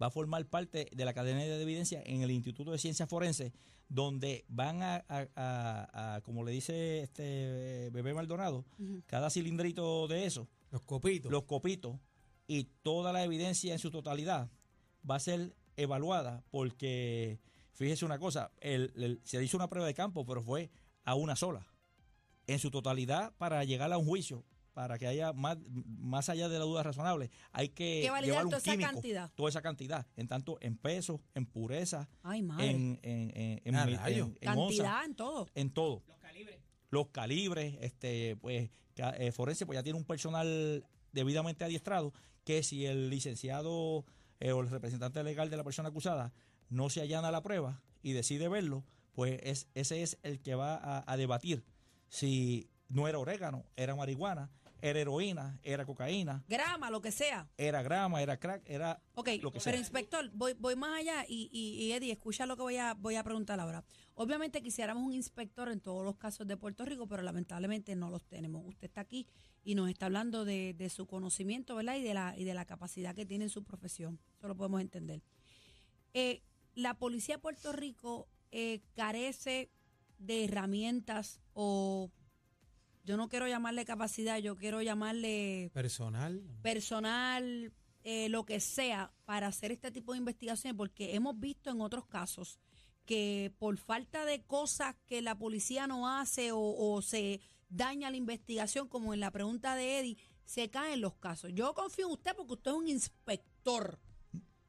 va 0.00 0.06
a 0.06 0.10
formar 0.10 0.46
parte 0.46 0.88
de 0.92 1.04
la 1.04 1.12
cadena 1.12 1.40
de 1.40 1.60
evidencia 1.62 2.02
en 2.06 2.22
el 2.22 2.30
Instituto 2.30 2.70
de 2.72 2.78
Ciencias 2.78 3.08
Forenses, 3.08 3.52
donde 3.88 4.44
van 4.48 4.82
a, 4.82 5.04
a- 5.08 5.26
a- 5.34 6.14
a, 6.16 6.20
como 6.20 6.44
le 6.44 6.52
dice 6.52 7.00
este 7.02 7.90
Bebé 7.92 8.14
Maldonado, 8.14 8.64
cada 9.06 9.28
cilindrito 9.30 10.06
de 10.08 10.24
eso, 10.26 10.46
Los 10.70 10.82
copitos. 10.82 11.32
los 11.32 11.44
copitos, 11.44 11.96
y 12.46 12.64
toda 12.82 13.12
la 13.12 13.24
evidencia 13.24 13.72
en 13.72 13.78
su 13.78 13.90
totalidad 13.90 14.48
va 15.08 15.16
a 15.16 15.20
ser 15.20 15.54
evaluada 15.82 16.42
porque, 16.50 17.38
fíjese 17.72 18.04
una 18.04 18.18
cosa, 18.18 18.50
el- 18.60 18.92
el- 18.96 19.20
se 19.24 19.42
hizo 19.42 19.56
una 19.56 19.68
prueba 19.68 19.86
de 19.86 19.94
campo, 19.94 20.26
pero 20.26 20.42
fue 20.42 20.70
a 21.04 21.14
una 21.14 21.36
sola. 21.36 21.66
En 22.46 22.58
su 22.58 22.70
totalidad, 22.70 23.32
para 23.38 23.64
llegar 23.64 23.92
a 23.92 23.98
un 23.98 24.06
juicio, 24.06 24.44
para 24.74 24.96
que 24.98 25.06
haya 25.06 25.32
más, 25.32 25.58
más 25.68 26.28
allá 26.28 26.48
de 26.48 26.58
la 26.58 26.64
duda 26.64 26.82
razonable, 26.82 27.30
hay 27.52 27.68
que, 27.70 28.00
Que 28.04 28.10
validar 28.10 28.26
llevar 28.34 28.44
un 28.44 28.50
toda 28.50 28.58
esa 28.62 28.70
químico, 28.70 28.90
cantidad. 28.92 29.30
toda 29.34 29.48
esa 29.48 29.60
cantidad, 29.62 30.06
en 30.16 30.28
tanto 30.28 30.56
en 30.60 30.76
peso, 30.76 31.20
en 31.34 31.46
pureza, 31.46 32.08
Ay, 32.22 32.40
en, 32.40 32.98
en, 33.02 33.30
en, 33.34 33.60
en, 33.64 33.74
Ah, 33.74 33.84
en- 34.08 34.18
en 34.20 34.34
Cantidad 34.40 35.04
en 35.04 35.14
todo. 35.16 35.48
en 35.54 35.70
todo 35.70 36.02
Los 36.06 36.18
calibres. 36.18 36.58
los 36.90 37.08
calibres, 37.08 37.76
este, 37.80 38.36
pues, 38.36 38.70
eh, 38.96 39.32
forense, 39.32 39.66
pues 39.66 39.76
ya 39.78 39.82
tiene 39.82 39.98
un 39.98 40.04
personal 40.04 40.84
debidamente 41.12 41.64
adiestrado, 41.64 42.12
que 42.44 42.62
si 42.62 42.86
el 42.86 43.10
licenciado 43.10 44.04
eh, 44.40 44.52
o 44.52 44.60
el 44.60 44.70
representante 44.70 45.22
legal 45.22 45.50
de 45.50 45.56
la 45.56 45.64
persona 45.64 45.88
acusada 45.88 46.32
no 46.70 46.90
se 46.90 47.00
allana 47.00 47.30
la 47.30 47.42
prueba 47.42 47.82
y 48.02 48.12
decide 48.12 48.48
verlo, 48.48 48.84
pues 49.12 49.40
es, 49.42 49.68
ese 49.74 50.02
es 50.02 50.18
el 50.22 50.40
que 50.40 50.54
va 50.54 50.76
a, 50.76 51.04
a 51.10 51.16
debatir 51.16 51.64
si 52.08 52.68
no 52.88 53.08
era 53.08 53.18
orégano, 53.18 53.64
era 53.76 53.94
marihuana, 53.94 54.50
era 54.80 55.00
heroína, 55.00 55.58
era 55.64 55.84
cocaína, 55.84 56.44
Grama, 56.48 56.88
lo 56.88 57.00
que 57.00 57.10
sea. 57.10 57.48
era 57.56 57.82
grama, 57.82 58.22
era 58.22 58.38
crack, 58.38 58.62
era 58.64 59.02
Ok, 59.14 59.28
lo 59.42 59.50
que 59.50 59.58
pero 59.58 59.72
sea. 59.72 59.76
inspector, 59.76 60.30
voy, 60.32 60.54
voy 60.54 60.76
más 60.76 61.00
allá 61.00 61.24
y, 61.28 61.48
y, 61.52 61.82
y 61.84 61.92
Eddie, 61.92 62.12
escucha 62.12 62.46
lo 62.46 62.56
que 62.56 62.62
voy 62.62 62.76
a, 62.76 62.94
voy 62.94 63.16
a 63.16 63.24
preguntar 63.24 63.58
ahora. 63.58 63.84
Obviamente 64.14 64.62
quisiéramos 64.62 65.02
un 65.02 65.12
inspector 65.14 65.68
en 65.68 65.80
todos 65.80 66.04
los 66.04 66.16
casos 66.16 66.46
de 66.46 66.56
Puerto 66.56 66.84
Rico, 66.84 67.08
pero 67.08 67.22
lamentablemente 67.22 67.96
no 67.96 68.08
los 68.08 68.22
tenemos. 68.26 68.64
Usted 68.66 68.86
está 68.86 69.00
aquí 69.00 69.26
y 69.68 69.74
nos 69.74 69.90
está 69.90 70.06
hablando 70.06 70.46
de, 70.46 70.72
de 70.72 70.88
su 70.88 71.06
conocimiento, 71.06 71.74
¿verdad? 71.74 71.96
Y 71.96 72.02
de, 72.02 72.14
la, 72.14 72.34
y 72.38 72.44
de 72.44 72.54
la 72.54 72.64
capacidad 72.64 73.14
que 73.14 73.26
tiene 73.26 73.44
en 73.44 73.50
su 73.50 73.64
profesión. 73.64 74.18
Eso 74.38 74.48
lo 74.48 74.56
podemos 74.56 74.80
entender. 74.80 75.22
Eh, 76.14 76.40
la 76.74 76.94
policía 76.94 77.34
de 77.34 77.42
Puerto 77.42 77.72
Rico 77.72 78.30
eh, 78.50 78.80
carece 78.94 79.70
de 80.18 80.44
herramientas 80.44 81.42
o 81.52 82.10
yo 83.04 83.18
no 83.18 83.28
quiero 83.28 83.46
llamarle 83.46 83.84
capacidad, 83.84 84.38
yo 84.38 84.56
quiero 84.56 84.80
llamarle 84.80 85.70
Personal. 85.74 86.42
personal, 86.62 87.74
eh, 88.04 88.30
lo 88.30 88.46
que 88.46 88.60
sea, 88.60 89.12
para 89.26 89.48
hacer 89.48 89.70
este 89.70 89.90
tipo 89.90 90.12
de 90.12 90.18
investigaciones, 90.18 90.78
porque 90.78 91.14
hemos 91.14 91.38
visto 91.38 91.68
en 91.68 91.82
otros 91.82 92.06
casos 92.06 92.58
que 93.04 93.52
por 93.58 93.76
falta 93.76 94.24
de 94.24 94.42
cosas 94.44 94.96
que 95.04 95.20
la 95.20 95.36
policía 95.36 95.86
no 95.86 96.08
hace 96.08 96.52
o, 96.52 96.58
o 96.58 97.02
se 97.02 97.42
daña 97.68 98.10
la 98.10 98.16
investigación, 98.16 98.88
como 98.88 99.14
en 99.14 99.20
la 99.20 99.30
pregunta 99.30 99.74
de 99.74 99.98
Eddie, 99.98 100.18
se 100.44 100.70
caen 100.70 101.00
los 101.00 101.14
casos. 101.16 101.50
Yo 101.54 101.74
confío 101.74 102.06
en 102.06 102.12
usted 102.12 102.34
porque 102.36 102.54
usted 102.54 102.70
es 102.70 102.76
un 102.76 102.88
inspector. 102.88 104.00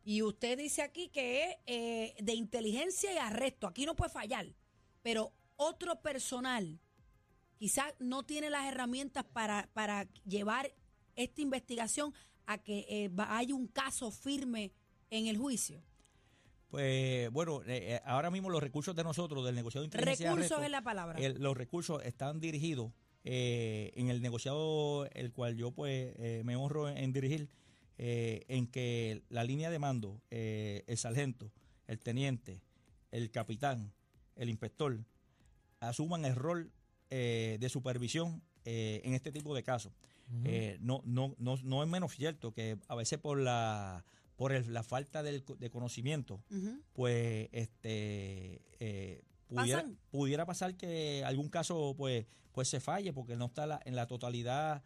Y 0.03 0.21
usted 0.21 0.57
dice 0.57 0.81
aquí 0.81 1.09
que 1.09 1.43
es 1.43 1.55
eh, 1.67 2.15
de 2.19 2.33
inteligencia 2.33 3.13
y 3.13 3.17
arresto. 3.17 3.67
Aquí 3.67 3.85
no 3.85 3.95
puede 3.95 4.11
fallar. 4.11 4.47
Pero 5.01 5.33
otro 5.55 6.01
personal 6.01 6.79
quizás 7.57 7.93
no 7.99 8.23
tiene 8.23 8.49
las 8.49 8.65
herramientas 8.65 9.25
para, 9.25 9.69
para 9.73 10.07
llevar 10.25 10.73
esta 11.15 11.41
investigación 11.41 12.13
a 12.45 12.57
que 12.57 12.85
eh, 12.89 13.11
haya 13.17 13.53
un 13.53 13.67
caso 13.67 14.11
firme 14.11 14.71
en 15.09 15.27
el 15.27 15.37
juicio. 15.37 15.83
Pues 16.69 17.31
bueno, 17.31 17.61
eh, 17.63 17.95
eh, 17.95 18.01
ahora 18.05 18.29
mismo 18.29 18.49
los 18.49 18.61
recursos 18.61 18.95
de 18.95 19.03
nosotros, 19.03 19.43
del 19.45 19.55
negociado 19.55 19.81
de 19.83 19.88
inteligencia 19.88 20.29
Recursos 20.29 20.51
arresto, 20.51 20.65
es 20.65 20.71
la 20.71 20.81
palabra. 20.83 21.19
el- 21.19 21.41
los 21.41 21.57
recursos 21.57 22.03
están 22.05 22.39
dirigidos 22.39 22.91
eh, 23.23 23.91
en 23.95 24.09
el 24.09 24.21
negociado, 24.21 25.07
el 25.13 25.31
cual 25.31 25.55
yo 25.57 25.71
pues 25.71 26.13
eh, 26.17 26.41
me 26.45 26.55
honro 26.55 26.88
en, 26.88 26.97
en 26.97 27.11
dirigir, 27.11 27.49
eh, 27.97 28.45
en 28.47 28.67
que 28.67 29.23
la 29.29 29.43
línea 29.43 29.69
de 29.69 29.79
mando, 29.79 30.21
eh, 30.29 30.83
el 30.88 30.97
sargento, 30.97 31.51
el 31.88 31.99
teniente, 31.99 32.61
el 33.11 33.29
capitán, 33.31 33.91
el 34.35 34.49
inspector, 34.49 34.99
asuman 35.79 36.23
el 36.25 36.35
rol 36.35 36.71
eh, 37.09 37.57
de 37.59 37.69
supervisión 37.69 38.41
eh, 38.63 39.01
en 39.03 39.15
este 39.15 39.31
tipo 39.31 39.55
de 39.55 39.63
casos. 39.63 39.91
Eh, 40.45 40.77
no, 40.79 41.01
no, 41.05 41.33
no, 41.39 41.57
no 41.63 41.81
es 41.83 41.89
menos 41.89 42.13
cierto 42.13 42.51
que 42.53 42.77
a 42.88 42.93
veces 42.95 43.17
por 43.17 43.39
la 43.39 44.05
por 44.39 44.53
el- 44.53 44.74
la 44.74 44.84
falta 44.84 45.22
del 45.22 45.43
de 45.58 45.69
conocimiento, 45.69 46.41
pues 46.93 47.50
este 47.51 48.62
eh, 48.79 49.22
pudiera, 49.48 49.81
Pasan. 49.81 49.98
pudiera 50.12 50.46
pasar 50.46 50.77
que 50.77 51.25
algún 51.25 51.50
caso 51.50 51.93
pues 51.98 52.25
pues 52.53 52.69
se 52.69 52.79
falle 52.79 53.12
porque 53.12 53.36
no 53.36 53.48
está 53.48 53.67
la- 53.67 53.81
en 53.84 53.98
la 53.98 54.08
totalidad 54.08 54.81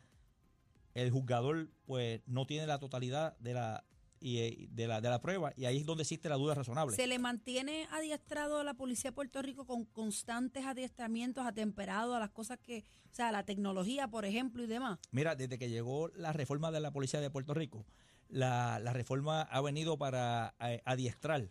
el 0.96 1.12
juzgador 1.12 1.70
pues 1.86 2.22
no 2.26 2.48
tiene 2.48 2.66
la 2.66 2.80
totalidad 2.80 3.38
de 3.38 3.54
la 3.54 3.84
y, 4.20 4.40
eh, 4.40 4.68
de 4.72 4.88
la 4.88 5.02
de 5.02 5.10
la 5.10 5.22
prueba 5.22 5.54
y 5.56 5.66
ahí 5.66 5.78
es 5.78 5.86
donde 5.86 6.02
existe 6.02 6.30
la 6.30 6.36
duda 6.36 6.56
razonable. 6.56 6.96
¿Se 6.96 7.06
le 7.06 7.20
mantiene 7.20 7.88
adiestrado 7.92 8.58
a 8.58 8.64
la 8.64 8.74
Policía 8.74 9.12
de 9.12 9.16
Puerto 9.16 9.40
Rico 9.44 9.68
con 9.68 9.86
constantes 9.86 10.66
adiestramientos 10.66 11.46
atemperados 11.46 12.16
a 12.16 12.20
las 12.20 12.32
cosas 12.32 12.58
que, 12.58 12.84
o 13.12 13.14
sea, 13.14 13.30
a 13.30 13.32
la 13.32 13.44
tecnología, 13.46 14.08
por 14.08 14.26
ejemplo, 14.26 14.64
y 14.64 14.68
demás? 14.68 14.98
Mira, 15.12 15.36
desde 15.36 15.60
que 15.60 15.70
llegó 15.70 16.08
la 16.16 16.34
reforma 16.34 16.72
de 16.72 16.80
la 16.80 16.90
Policía 16.92 17.20
de 17.22 17.30
Puerto 17.30 17.54
Rico, 17.54 17.86
la, 18.34 18.80
la 18.80 18.94
reforma 18.94 19.44
ha 19.44 19.62
venido 19.62 19.98
para 19.98 20.56
eh, 20.60 20.82
adiestrar 20.86 21.50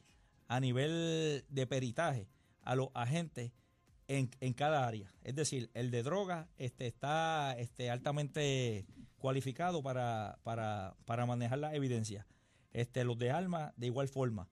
a 0.48 0.60
nivel 0.60 1.44
de 1.48 1.66
peritaje 1.66 2.28
a 2.62 2.74
los 2.74 2.88
agentes 2.94 3.52
en, 4.08 4.30
en 4.40 4.52
cada 4.52 4.86
área. 4.86 5.12
Es 5.22 5.34
decir, 5.34 5.70
el 5.74 5.90
de 5.90 6.02
droga 6.02 6.48
este, 6.58 6.86
está 6.86 7.56
este, 7.58 7.90
altamente 7.90 8.84
cualificado 9.18 9.82
para, 9.82 10.38
para, 10.42 10.94
para 11.06 11.24
manejar 11.24 11.58
la 11.58 11.74
evidencia. 11.74 12.26
Este, 12.72 13.04
los 13.04 13.18
de 13.18 13.30
armas, 13.30 13.72
de 13.76 13.86
igual 13.86 14.08
forma. 14.08 14.48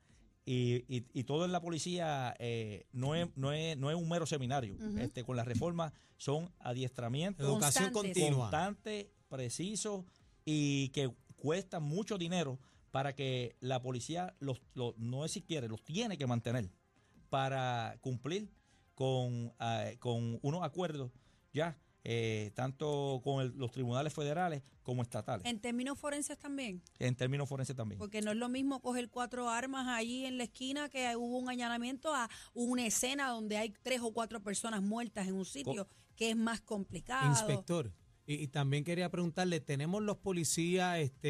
Y, 0.46 0.84
y, 0.88 1.06
y 1.12 1.24
todo 1.24 1.44
en 1.44 1.52
la 1.52 1.60
policía 1.60 2.34
eh, 2.38 2.86
no, 2.92 3.14
es, 3.14 3.28
no, 3.36 3.52
es, 3.52 3.76
no 3.76 3.90
es 3.90 3.96
un 3.96 4.08
mero 4.08 4.26
seminario. 4.26 4.76
Este, 4.98 5.24
con 5.24 5.36
la 5.36 5.44
reforma 5.44 5.92
son 6.16 6.50
adiestramientos 6.60 7.46
Educación 7.46 7.92
continua. 7.92 8.40
constante, 8.40 9.10
preciso 9.28 10.04
y 10.44 10.88
que 10.90 11.12
cuesta 11.40 11.80
mucho 11.80 12.16
dinero 12.18 12.60
para 12.92 13.14
que 13.14 13.56
la 13.60 13.80
policía 13.82 14.36
los, 14.38 14.60
los- 14.74 14.96
no 14.98 15.24
es 15.24 15.32
si 15.32 15.42
quiere, 15.42 15.66
los 15.68 15.82
tiene 15.82 16.16
que 16.18 16.26
mantener 16.26 16.70
para 17.28 17.96
cumplir 18.00 18.50
con, 18.94 19.52
eh, 19.60 19.96
con 19.98 20.38
unos 20.42 20.62
acuerdos 20.62 21.10
ya 21.52 21.76
eh, 22.02 22.50
tanto 22.54 23.20
con 23.22 23.42
el- 23.42 23.52
los 23.58 23.72
tribunales 23.72 24.14
federales 24.14 24.62
como 24.82 25.02
estatales, 25.02 25.44
en, 25.44 25.56
En 25.56 25.60
términos 25.60 25.98
forenses 25.98 26.38
también, 26.38 26.82
términos 27.16 27.46
forenses 27.46 27.76
también. 27.76 27.98
porque 27.98 28.22
no 28.22 28.30
es 28.30 28.38
lo 28.38 28.48
mismo 28.48 28.80
coger 28.80 29.10
cuatro 29.10 29.50
armas 29.50 29.86
allí 29.86 30.24
en 30.24 30.38
la 30.38 30.44
esquina 30.44 30.88
que 30.88 31.14
hubo 31.16 31.38
un 31.38 31.50
allanamiento 31.50 32.14
a 32.14 32.30
una 32.54 32.86
escena 32.86 33.28
donde 33.28 33.58
hay 33.58 33.74
tres 33.82 34.00
o 34.00 34.12
cuatro 34.14 34.42
personas 34.42 34.80
muertas 34.82 35.28
en 35.28 35.34
un 35.34 35.44
sitio, 35.44 35.88
que 36.16 36.30
es 36.30 36.36
más 36.36 36.62
complicado. 36.62 37.28
Inspector, 37.30 37.92
y, 38.30 38.42
y 38.44 38.46
también 38.48 38.84
quería 38.84 39.10
preguntarle, 39.10 39.60
¿tenemos 39.60 40.02
los 40.02 40.18
policías, 40.18 40.98
este, 40.98 41.20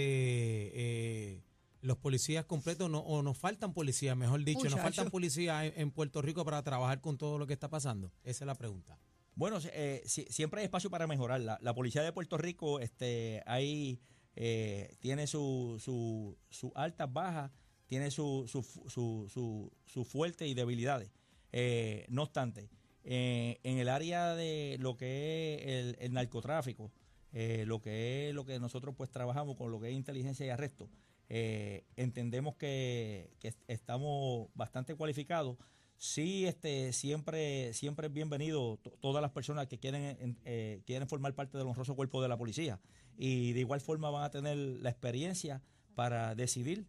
eh, 0.74 1.42
los 1.80 1.96
policías 1.96 2.44
completos 2.44 2.90
no, 2.90 2.98
o 3.00 3.22
nos 3.22 3.38
faltan 3.38 3.72
policías, 3.72 4.16
mejor 4.16 4.44
dicho, 4.44 4.64
nos 4.64 4.72
Muchacho. 4.72 4.82
faltan 4.82 5.10
policías 5.10 5.64
en, 5.64 5.72
en 5.80 5.90
Puerto 5.90 6.20
Rico 6.20 6.44
para 6.44 6.62
trabajar 6.62 7.00
con 7.00 7.16
todo 7.16 7.38
lo 7.38 7.46
que 7.46 7.54
está 7.54 7.70
pasando? 7.70 8.12
Esa 8.22 8.44
es 8.44 8.46
la 8.46 8.54
pregunta. 8.54 8.98
Bueno, 9.34 9.58
eh, 9.72 10.02
si- 10.04 10.26
siempre 10.28 10.60
hay 10.60 10.64
espacio 10.66 10.90
para 10.90 11.06
mejorar. 11.06 11.40
La, 11.40 11.58
la 11.62 11.74
policía 11.74 12.02
de 12.02 12.12
Puerto 12.12 12.36
Rico 12.36 12.80
este, 12.80 13.42
hay, 13.46 14.00
eh, 14.36 14.94
tiene 15.00 15.26
sus 15.26 15.82
su, 15.82 16.36
su 16.50 16.70
altas, 16.74 17.10
bajas, 17.10 17.50
tiene 17.86 18.10
sus 18.10 18.50
su, 18.50 18.62
su, 18.62 19.26
su, 19.32 19.72
su 19.86 20.04
fuertes 20.04 20.48
y 20.48 20.54
debilidades. 20.54 21.10
Eh, 21.52 22.04
no 22.10 22.24
obstante, 22.24 22.68
eh, 23.04 23.58
en 23.62 23.78
el 23.78 23.88
área 23.88 24.34
de 24.34 24.76
lo 24.80 24.96
que 24.96 25.54
es 25.62 25.96
el, 26.00 26.12
narcotráfico, 26.12 26.90
eh, 27.32 27.64
lo 27.66 27.80
que 27.80 28.28
es 28.28 28.34
lo 28.34 28.44
que 28.44 28.58
nosotros 28.58 28.94
pues 28.96 29.10
trabajamos 29.10 29.56
con 29.56 29.70
lo 29.70 29.80
que 29.80 29.88
es 29.90 29.94
inteligencia 29.94 30.44
y 30.46 30.50
arresto, 30.50 30.88
eh, 31.28 31.84
entendemos 31.96 32.56
que, 32.56 33.30
que 33.38 33.54
estamos 33.68 34.48
bastante 34.54 34.94
cualificados. 34.94 35.56
Sí 35.96 36.46
este 36.46 36.92
siempre 36.92 37.72
siempre 37.74 38.06
es 38.06 38.12
bienvenido 38.12 38.78
to- 38.78 38.90
todas 39.00 39.20
las 39.22 39.30
personas 39.32 39.66
que 39.66 39.78
quieren 39.78 40.36
en- 40.44 40.80
quieren 40.86 41.06
formar 41.08 41.34
parte 41.34 41.58
del 41.58 41.66
honroso 41.66 41.94
cuerpo 41.94 42.22
de 42.22 42.28
la 42.28 42.36
policía. 42.38 42.80
Y 43.18 43.52
de 43.52 43.60
igual 43.60 43.80
forma 43.80 44.08
van 44.10 44.24
a 44.24 44.30
tener 44.30 44.56
la 44.56 44.88
experiencia 44.90 45.62
para 45.94 46.34
decidir 46.34 46.86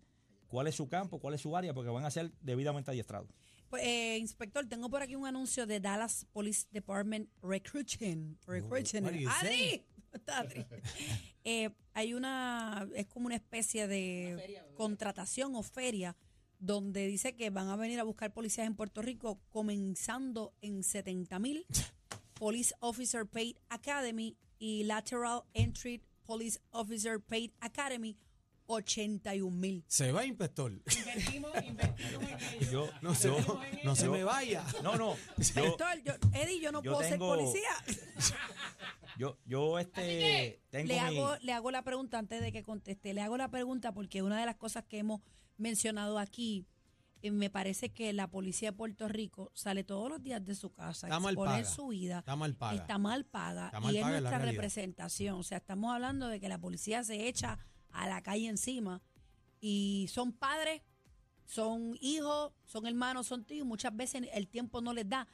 cuál 0.48 0.68
es 0.68 0.76
su 0.76 0.88
campo 0.88 1.20
cuál 1.20 1.34
es 1.34 1.42
su 1.42 1.56
área 1.58 1.74
porque 1.74 1.90
van 1.90 2.06
a 2.06 2.12
ser 2.12 2.32
debidamente 2.42 2.92
adiestrados 2.92 3.28
eh, 3.80 4.18
inspector, 4.18 4.66
tengo 4.66 4.90
por 4.90 5.02
aquí 5.02 5.16
un 5.16 5.26
anuncio 5.26 5.66
de 5.66 5.80
Dallas 5.80 6.26
Police 6.32 6.68
Department 6.72 7.30
Recruiting. 7.42 8.38
¡Adri! 9.28 9.84
Está 10.14 10.40
Adri. 10.40 10.66
Eh, 11.44 11.70
hay 11.94 12.14
una, 12.14 12.88
es 12.96 13.08
como 13.08 13.28
una 13.28 13.36
especie 13.36 13.88
de 13.88 14.62
contratación 14.76 15.56
o 15.56 15.64
feria 15.64 16.16
donde 16.60 17.08
dice 17.08 17.36
que 17.36 17.50
van 17.50 17.70
a 17.70 17.76
venir 17.76 18.00
a 18.00 18.04
buscar 18.04 18.32
policías 18.32 18.68
en 18.68 18.76
Puerto 18.76 19.02
Rico 19.02 19.40
comenzando 19.50 20.54
en 20.62 20.84
70 20.84 21.40
mil. 21.40 21.66
Police 22.36 22.74
Officer 22.80 23.26
Paid 23.26 23.56
Academy 23.70 24.38
y 24.60 24.84
Lateral 24.84 25.44
Entry 25.54 26.02
Police 26.24 26.60
Officer 26.72 27.20
Paid 27.20 27.52
Academy 27.60 28.18
81 28.68 29.56
mil. 29.56 29.84
Se 29.88 30.12
va, 30.12 30.26
inspector. 30.26 30.72
Invertimos, 30.72 31.52
invertimos 31.66 32.24
en 32.24 32.40
ello. 32.62 32.72
Yo, 32.72 32.90
No 33.02 33.16
se, 33.16 33.28
yo- 33.28 33.60
no 33.84 33.96
se 33.96 34.08
me 34.10 34.24
vaya. 34.24 34.64
no, 34.84 34.96
no, 34.96 35.16
yo, 35.16 35.20
Inspector, 35.38 36.02
yo- 36.04 36.14
Eddie, 36.34 36.60
yo 36.62 36.72
no 36.72 36.82
yo 36.82 36.94
puedo 36.94 37.10
tengo- 37.10 37.36
ser 37.36 37.46
policía. 37.46 37.70
yo, 39.18 39.38
yo 39.46 39.78
este, 39.80 40.62
tengo 40.70 40.88
Le 40.88 40.94
mi- 40.94 41.00
hago, 41.00 41.36
le 41.42 41.54
hago 41.54 41.72
la 41.72 41.84
pregunta 41.84 42.18
antes 42.18 42.42
de 42.42 42.52
que 42.52 42.64
conteste. 42.64 43.14
Le 43.14 43.22
hago 43.22 43.38
la 43.38 43.50
pregunta 43.50 43.94
porque 43.94 44.22
una 44.22 44.40
de 44.40 44.46
las 44.46 44.56
cosas 44.56 44.84
que 44.86 45.00
hemos 45.00 45.22
mencionado 45.58 46.18
aquí, 46.18 46.66
eh, 47.22 47.30
me 47.30 47.50
parece 47.52 47.90
que 47.94 48.14
la 48.14 48.28
policía 48.32 48.72
de 48.72 48.78
Puerto 48.78 49.08
Rico 49.08 49.52
sale 49.54 49.84
todos 49.84 50.10
los 50.10 50.24
días 50.24 50.44
de 50.44 50.56
su 50.56 50.74
casa 50.74 51.06
Está 51.08 51.20
mal 51.20 51.36
paga. 51.36 51.64
su 51.66 51.90
vida. 51.90 52.20
Está 52.20 52.36
mal 52.36 52.56
paga. 52.56 52.82
Está 52.82 52.98
mal 52.98 53.26
paga 53.26 53.66
Está 53.68 53.80
mal 53.80 53.94
y 53.94 53.98
es 53.98 54.04
paga, 54.04 54.18
es 54.18 54.24
la 54.24 54.30
nuestra 54.32 54.52
representación. 54.52 55.36
O 55.40 55.44
sea, 55.44 55.58
estamos 55.60 55.94
hablando 55.94 56.28
de 56.30 56.40
que 56.40 56.50
la 56.50 56.58
policía 56.58 57.04
se 57.04 57.28
echa 57.28 57.60
a 57.94 58.08
la 58.08 58.22
calle 58.22 58.48
encima 58.48 59.02
y 59.60 60.08
son 60.12 60.32
padres, 60.34 60.82
son 61.46 61.98
hijos, 62.02 62.54
son 62.66 62.86
hermanos, 62.88 63.28
son 63.28 63.44
tíos. 63.46 63.68
Muchas 63.68 63.96
veces 63.96 64.24
el 64.34 64.48
tiempo 64.48 64.82
no 64.82 64.94
les 64.94 65.08
da. 65.10 65.28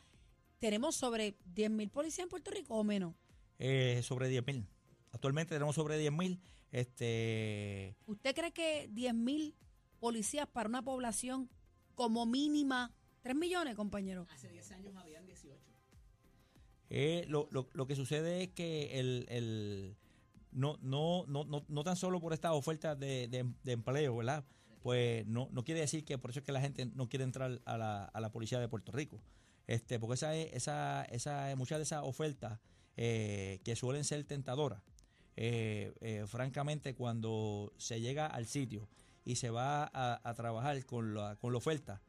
Tenemos 0.59 0.95
sobre 0.95 1.37
10 1.53 1.69
mil 1.71 1.89
policías 1.89 2.23
en 2.25 2.29
Puerto 2.29 2.51
Rico 2.51 2.75
o 2.75 2.83
menos. 2.83 3.13
eh, 3.59 4.01
sobre 4.03 4.27
10 4.27 4.45
mil. 4.47 4.65
Actualmente 5.11 5.53
tenemos 5.55 5.75
sobre 5.75 5.97
10 5.97 6.11
mil. 6.11 6.39
Este, 6.71 7.95
¿Usted 8.07 8.35
cree 8.35 8.51
que 8.51 8.87
10 8.91 9.13
mil 9.13 9.55
policías 9.99 10.47
para 10.47 10.67
una 10.69 10.81
población 10.83 11.49
como 11.95 12.25
mínima 12.25 12.93
3 13.21 13.35
millones, 13.35 13.75
compañero? 13.75 14.27
Hace 14.31 14.49
10 14.49 14.71
años 14.71 14.95
habían 14.97 15.25
18. 15.25 15.55
Eh, 16.89 17.25
lo, 17.27 17.47
lo, 17.51 17.69
lo 17.73 17.85
que 17.87 17.95
sucede 17.95 18.43
es 18.43 18.49
que 18.49 18.99
el, 18.99 19.25
el 19.29 19.95
no, 20.57 20.77
no, 20.81 21.23
no, 21.27 21.43
no, 21.45 21.63
no 21.67 21.83
tan 21.83 21.95
solo 21.95 22.19
por 22.19 22.33
estas 22.33 22.51
ofertas 22.51 22.99
de, 22.99 23.45
empleo, 23.65 24.17
¿verdad? 24.17 24.43
Pues 24.81 25.25
no, 25.27 25.49
no 25.51 25.63
quiere 25.63 25.81
decir 25.81 26.03
que 26.03 26.17
por 26.17 26.31
eso 26.31 26.39
es 26.39 26.45
que 26.45 26.51
la 26.51 26.61
gente 26.61 26.85
no 26.87 27.07
quiere 27.09 27.23
entrar 27.23 27.61
a 27.65 27.77
la, 27.77 28.05
a 28.05 28.19
la 28.19 28.31
policía 28.31 28.59
de 28.59 28.67
Puerto 28.67 28.91
Rico. 28.91 29.21
Este, 29.67 29.99
porque 29.99 30.15
esa, 30.15 30.35
es- 30.35 30.53
esa, 30.53 31.03
esa, 31.05 31.53
muchas 31.55 31.77
de 31.79 31.83
esas 31.83 32.03
ofertas 32.03 32.59
eh, 32.95 33.59
que 33.63 33.75
suelen 33.75 34.03
ser 34.03 34.23
tentadoras, 34.23 34.81
eh, 35.35 35.93
eh, 36.01 36.23
francamente, 36.27 36.95
cuando 36.95 37.71
se 37.77 38.01
llega 38.01 38.25
al 38.25 38.47
sitio 38.47 38.87
y 39.25 39.35
se 39.35 39.49
va 39.51 39.83
a, 39.93 40.19
a 40.27 40.33
trabajar 40.33 40.83
con 40.85 41.13
la, 41.13 41.35
con 41.35 41.51
la 41.51 41.57
oferta, 41.59 42.01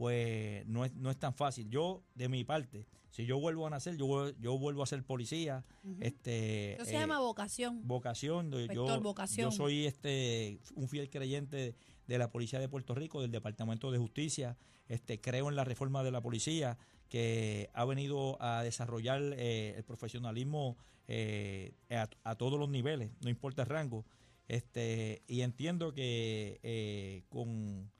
pues 0.00 0.66
no 0.66 0.86
es, 0.86 0.94
no 0.94 1.10
es 1.10 1.18
tan 1.18 1.34
fácil. 1.34 1.68
Yo, 1.68 2.02
de 2.14 2.30
mi 2.30 2.42
parte, 2.42 2.86
si 3.10 3.26
yo 3.26 3.38
vuelvo 3.38 3.66
a 3.66 3.70
nacer, 3.70 3.98
yo, 3.98 4.30
yo 4.38 4.56
vuelvo 4.56 4.82
a 4.82 4.86
ser 4.86 5.04
policía. 5.04 5.62
este, 6.00 6.76
Eso 6.76 6.86
se 6.86 6.96
eh, 6.96 7.00
llama 7.00 7.18
vocación. 7.18 7.86
vocación. 7.86 8.46
Inspector, 8.46 8.74
yo, 8.88 9.00
vocación. 9.02 9.50
yo 9.50 9.54
soy 9.54 9.84
este 9.84 10.58
un 10.74 10.88
fiel 10.88 11.10
creyente 11.10 11.74
de 12.06 12.18
la 12.18 12.30
Policía 12.30 12.58
de 12.60 12.66
Puerto 12.70 12.94
Rico, 12.94 13.20
del 13.20 13.30
Departamento 13.30 13.90
de 13.90 13.98
Justicia. 13.98 14.56
Este, 14.88 15.20
creo 15.20 15.50
en 15.50 15.56
la 15.56 15.64
reforma 15.64 16.02
de 16.02 16.12
la 16.12 16.22
policía 16.22 16.78
que 17.10 17.68
ha 17.74 17.84
venido 17.84 18.40
a 18.40 18.62
desarrollar 18.62 19.20
eh, 19.36 19.74
el 19.76 19.84
profesionalismo 19.84 20.78
eh, 21.08 21.74
a, 21.90 22.08
a 22.24 22.36
todos 22.36 22.58
los 22.58 22.70
niveles, 22.70 23.10
no 23.20 23.28
importa 23.28 23.60
el 23.64 23.68
rango. 23.68 24.06
Este, 24.48 25.22
y 25.28 25.42
entiendo 25.42 25.92
que 25.92 26.58
eh, 26.62 27.22
con, 27.28 27.92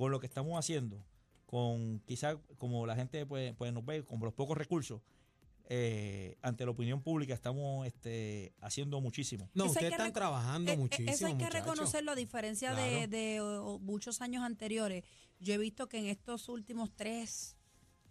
con 0.00 0.10
lo 0.10 0.18
que 0.18 0.26
estamos 0.26 0.58
haciendo, 0.58 1.04
con 1.44 2.00
quizás 2.06 2.38
como 2.56 2.86
la 2.86 2.96
gente 2.96 3.26
pues, 3.26 3.54
pues 3.58 3.70
nos 3.70 3.84
ve, 3.84 4.02
con 4.02 4.18
los 4.20 4.32
pocos 4.32 4.56
recursos, 4.56 5.02
eh, 5.68 6.38
ante 6.40 6.64
la 6.64 6.70
opinión 6.70 7.02
pública 7.02 7.34
estamos 7.34 7.86
este, 7.86 8.54
haciendo 8.62 9.02
muchísimo. 9.02 9.50
No, 9.52 9.66
ustedes 9.66 9.92
están 9.92 10.14
trabajando 10.14 10.70
Eh, 10.70 10.74
eh, 10.74 10.78
muchísimo. 10.78 11.10
Eso 11.10 11.26
hay 11.26 11.32
que 11.32 11.44
muchachos. 11.44 11.60
reconocerlo 11.66 12.12
a 12.12 12.14
diferencia 12.14 12.70
de, 12.74 12.90
Claro. 12.90 13.08
de, 13.08 13.40
o 13.42 13.78
muchos 13.78 14.22
años 14.22 14.42
anteriores. 14.42 15.04
Yo 15.38 15.52
he 15.52 15.58
visto 15.58 15.86
que 15.86 15.98
en 15.98 16.06
estos 16.06 16.48
últimos 16.48 16.90
tres, 16.96 17.58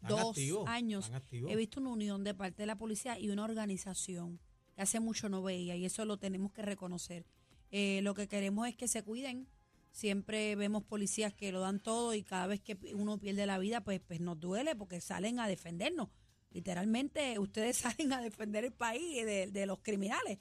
dos 0.08 0.20
activos, 0.30 0.68
años, 0.68 1.12
he 1.32 1.56
visto 1.56 1.80
una 1.80 1.90
unión 1.90 2.24
de 2.24 2.36
parte 2.36 2.62
de 2.62 2.68
la 2.68 2.78
policía 2.78 3.18
y 3.18 3.32
una 3.32 3.46
organización 3.46 4.40
que 4.76 4.84
hace 4.84 5.00
mucho 5.00 5.28
no 5.28 5.42
veía 5.42 5.76
y 5.76 5.86
eso 5.86 6.06
lo 6.06 6.18
tenemos 6.18 6.52
que 6.52 6.62
reconocer. 6.62 7.26
Eh, 7.72 8.02
lo 8.04 8.14
que 8.14 8.28
queremos 8.28 8.68
es 8.68 8.76
que 8.76 8.88
se 8.88 9.02
cuiden. 9.02 9.48
Siempre 9.92 10.56
vemos 10.56 10.84
policías 10.84 11.34
que 11.34 11.52
lo 11.52 11.60
dan 11.60 11.80
todo 11.80 12.14
y 12.14 12.24
cada 12.24 12.48
vez 12.48 12.62
que 12.62 12.78
uno 12.94 13.18
pierde 13.18 13.46
la 13.46 13.58
vida, 13.58 13.82
pues, 13.82 14.00
pues 14.00 14.20
nos 14.22 14.40
duele 14.40 14.76
porque 14.76 15.02
salen 15.02 15.40
a 15.40 15.48
defendernos. 15.48 16.10
Literalmente, 16.52 17.38
ustedes 17.40 17.78
salen 17.78 18.14
a 18.14 18.22
defender 18.22 18.66
el 18.66 18.72
país 18.74 19.26
de, 19.26 19.48
de 19.48 19.66
los 19.66 19.80
criminales. 19.80 20.40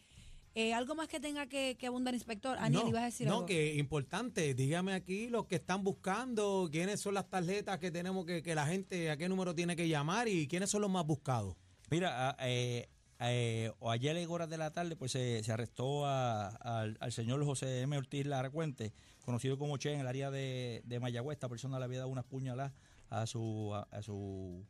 Eh, 0.55 0.75
¿Algo 0.75 0.95
más 0.97 1.07
que 1.09 1.21
tenga 1.21 1.47
que, 1.47 1.77
que 1.79 1.87
abundar, 1.87 2.15
inspector? 2.15 2.57
Aniel, 2.59 2.83
no, 2.85 2.89
ibas 2.89 3.03
a 3.03 3.07
decir 3.07 3.27
no, 3.29 3.35
algo. 3.35 3.47
que 3.47 3.75
importante, 3.77 4.55
dígame 4.55 4.93
aquí 4.93 5.29
los 5.29 5.47
que 5.47 5.55
están 5.57 5.85
buscando, 5.85 6.69
quiénes 6.73 7.01
son 7.01 7.15
las 7.15 7.29
tarjetas 7.31 7.79
que 7.79 7.91
tenemos 7.91 8.25
que, 8.27 8.43
que 8.43 8.55
la 8.55 8.67
gente, 8.67 9.11
a 9.11 9.17
qué 9.17 9.29
número 9.29 9.55
tiene 9.55 9.77
que 9.77 9.87
llamar 9.89 10.27
y 10.27 10.49
quiénes 10.49 10.71
son 10.71 10.81
los 10.83 10.91
más 10.91 11.07
buscados. 11.07 11.55
Mira, 11.91 12.31
a- 12.31 12.37
eh, 12.49 12.89
eh, 13.21 13.73
o 13.81 13.91
ayer 13.91 14.17
en 14.17 14.31
horas 14.31 14.49
de 14.49 14.59
la 14.59 14.73
tarde 14.73 14.95
pues 14.97 15.13
se, 15.13 15.43
se 15.43 15.53
arrestó 15.53 16.07
a- 16.07 16.49
al, 16.49 16.97
al 17.01 17.13
señor 17.13 17.45
José 17.45 17.81
M. 17.83 17.97
Ortiz 17.97 18.27
Laracuente, 18.27 18.93
conocido 19.25 19.59
como 19.59 19.77
Che 19.77 19.93
en 19.93 20.01
el 20.01 20.07
área 20.07 20.31
de, 20.31 20.83
de 20.85 21.01
Mayagüez. 21.01 21.37
Esta 21.37 21.49
persona 21.49 21.79
le 21.79 21.85
había 21.85 21.99
dado 21.99 22.11
unas 22.11 22.25
puñaladas 22.25 22.73
a 23.11 23.27
su, 23.27 23.73
a, 23.75 23.83
a 23.91 24.03
su 24.03 24.65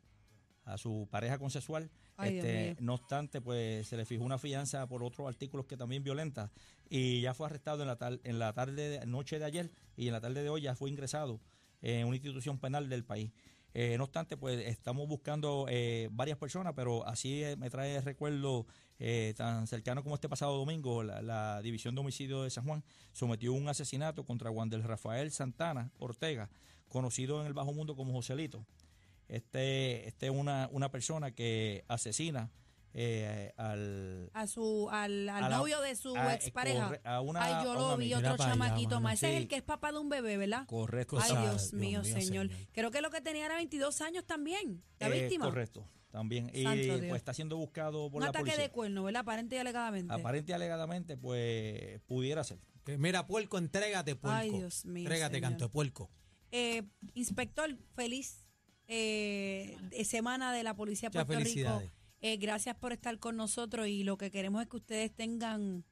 a 0.65 0.77
su 0.77 1.07
pareja 1.09 1.39
consensual. 1.39 1.89
Ay, 2.15 2.37
Este, 2.37 2.75
no 2.79 2.93
obstante, 2.93 3.41
pues 3.41 3.87
se 3.87 3.97
le 3.97 4.05
fijó 4.05 4.23
una 4.23 4.37
fianza 4.37 4.85
por 4.87 5.03
otros 5.03 5.27
artículos 5.27 5.65
que 5.65 5.77
también 5.77 6.03
violentas 6.03 6.51
y 6.89 7.21
ya 7.21 7.33
fue 7.33 7.47
arrestado 7.47 7.81
en 7.81 7.87
la, 7.87 7.97
tar- 7.97 8.19
en 8.23 8.37
la 8.37 8.53
tarde, 8.53 8.99
de- 8.99 9.05
noche 9.07 9.39
de 9.39 9.45
ayer 9.45 9.71
y 9.97 10.07
en 10.07 10.13
la 10.13 10.21
tarde 10.21 10.43
de 10.43 10.49
hoy 10.49 10.61
ya 10.61 10.75
fue 10.75 10.91
ingresado 10.91 11.39
en 11.81 12.05
una 12.05 12.17
institución 12.17 12.59
penal 12.59 12.87
del 12.87 13.03
país. 13.03 13.31
Eh, 13.73 13.95
no 13.97 14.05
obstante, 14.05 14.35
pues 14.35 14.59
estamos 14.65 15.07
buscando 15.07 15.65
eh, 15.69 16.09
varias 16.11 16.37
personas, 16.37 16.73
pero 16.75 17.05
así 17.05 17.43
eh, 17.43 17.55
me 17.55 17.69
trae 17.69 18.01
recuerdo 18.01 18.65
eh, 18.97 19.33
tan 19.37 19.67
cercano 19.67 20.03
como 20.03 20.15
este 20.15 20.27
pasado 20.27 20.57
domingo, 20.57 21.03
la, 21.03 21.61
División 21.61 21.93
de 21.93 22.01
Homicidio 22.01 22.43
de 22.43 22.49
San 22.49 22.65
Juan 22.65 22.83
sometió 23.11 23.53
un 23.53 23.69
asesinato 23.69 24.25
contra 24.25 24.49
Juan 24.49 24.69
del 24.69 24.83
Rafael 24.83 25.31
Santana 25.31 25.91
Ortega, 25.99 26.49
conocido 26.87 27.41
en 27.41 27.47
el 27.47 27.53
bajo 27.53 27.73
mundo 27.73 27.95
como 27.95 28.13
Joselito. 28.13 28.65
Este, 29.27 30.07
este 30.07 30.25
es 30.25 30.31
una, 30.31 30.67
una 30.71 30.89
persona 30.89 31.31
que 31.31 31.85
asesina 31.87 32.49
eh, 32.93 33.53
al, 33.57 34.29
A 34.33 34.47
su, 34.47 34.89
al, 34.91 35.29
al 35.29 35.43
a 35.43 35.49
la- 35.49 35.57
novio 35.57 35.79
de 35.81 35.95
su 35.95 36.15
a- 36.15 36.33
expareja. 36.33 36.87
corre- 36.87 37.01
a 37.03 37.21
una- 37.21 37.43
Ay, 37.43 37.63
yo 37.65 37.71
a 37.71 37.75
lo 37.75 37.97
vi, 37.97 38.11
amiga. 38.13 38.17
otro 38.33 38.43
allá, 38.43 38.53
chamaquito 38.53 38.99
más. 38.99 39.13
Ese 39.15 39.31
es 39.35 39.37
el 39.41 39.47
que 39.47 39.55
es 39.57 39.61
papá 39.63 39.91
de 39.91 39.99
un 39.99 40.09
bebé, 40.09 40.37
¿verdad? 40.37 40.65
correcto. 40.67 41.17
Ay, 41.19 41.29
Dios 41.31 41.41
Dios 41.71 41.73
mío, 41.73 42.01
mío, 42.01 42.03
señor. 42.03 42.49
señor. 42.49 42.67
Creo 42.73 42.91
que 42.91 43.01
lo 43.01 43.09
que 43.11 43.21
tenía 43.21 43.45
era 43.45 43.55
22 43.55 44.01
años 44.01 44.25
también, 44.25 44.83
la 44.99 45.07
Eh, 45.09 45.21
víctima. 45.21 45.45
Correcto, 45.45 45.87
también. 46.11 46.49
Y 46.53 46.63
pues 46.63 47.13
está 47.15 47.33
siendo 47.33 47.57
buscado 47.57 48.09
por 48.09 48.17
Un 48.17 48.23
la 48.23 48.29
ataque 48.29 48.45
policía. 48.45 48.63
de 48.63 48.69
cuerno, 48.71 49.03
¿verdad? 49.03 49.21
Aparente 49.21 49.55
y 49.55 49.59
alegadamente. 49.59 50.13
Aparente 50.13 50.51
y 50.51 50.55
alegadamente, 50.55 51.17
pues 51.17 51.99
pudiera 52.07 52.43
ser. 52.43 52.59
Que, 52.83 52.97
mira, 52.97 53.27
puerco, 53.27 53.57
entrégate, 53.59 54.15
puerco. 54.15 54.35
Ay, 54.39 54.49
Dios 54.49 54.85
mío, 54.85 55.03
Entrégate, 55.03 55.35
señor. 55.35 55.49
canto 55.51 55.65
de 55.65 55.69
puerco. 55.69 56.09
Eh, 56.51 56.83
inspector, 57.13 57.77
feliz 57.95 58.45
eh, 58.87 59.77
semana 60.03 60.51
de 60.51 60.63
la 60.63 60.75
Policía 60.75 61.09
Muchas 61.09 61.25
Puerto 61.25 61.43
Rico. 61.43 61.83
Eh, 62.21 62.37
gracias 62.37 62.75
por 62.75 62.91
estar 62.91 63.17
con 63.19 63.37
nosotros 63.37 63.87
y 63.87 64.03
lo 64.03 64.17
que 64.17 64.29
queremos 64.31 64.61
es 64.61 64.67
que 64.67 64.75
ustedes 64.77 65.11
tengan, 65.15 65.85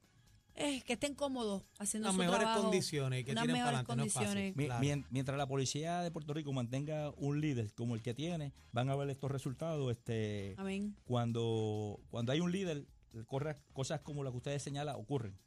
eh, 0.56 0.82
que 0.86 0.94
estén 0.94 1.16
cómodos 1.16 1.64
haciendo 1.80 2.08
Las 2.10 2.16
su 2.16 2.20
mejores 2.20 2.42
trabajo. 2.42 2.64
condiciones 2.64 3.22
y 3.22 3.24
que 3.24 3.32
tiren 3.34 3.48
para 3.56 3.64
adelante. 3.64 3.96
No 3.96 4.04
es 4.04 4.14
fácil. 4.14 4.28
condiciones. 4.28 4.56
Mi- 4.58 4.66
claro. 4.66 4.82
mien- 4.82 5.06
Mientras 5.10 5.38
la 5.38 5.48
policía 5.48 6.02
de 6.02 6.12
Puerto 6.12 6.34
Rico 6.34 6.52
mantenga 6.52 7.12
un 7.18 7.40
líder 7.40 7.74
como 7.76 7.96
el 7.96 8.02
que 8.02 8.14
tiene, 8.14 8.52
van 8.74 8.90
a 8.90 8.96
ver 8.96 9.10
estos 9.10 9.32
resultados. 9.32 9.90
Este, 9.92 10.56
Amén. 10.58 10.96
cuando, 11.06 12.00
cuando 12.10 12.32
hay 12.34 12.42
un 12.42 12.52
líder, 12.52 12.86
corre- 13.28 13.56
cosas 13.72 14.02
como 14.02 14.24
las 14.24 14.32
que 14.32 14.38
ustedes 14.38 14.62
señalan 14.62 14.96
ocurren. 14.96 15.38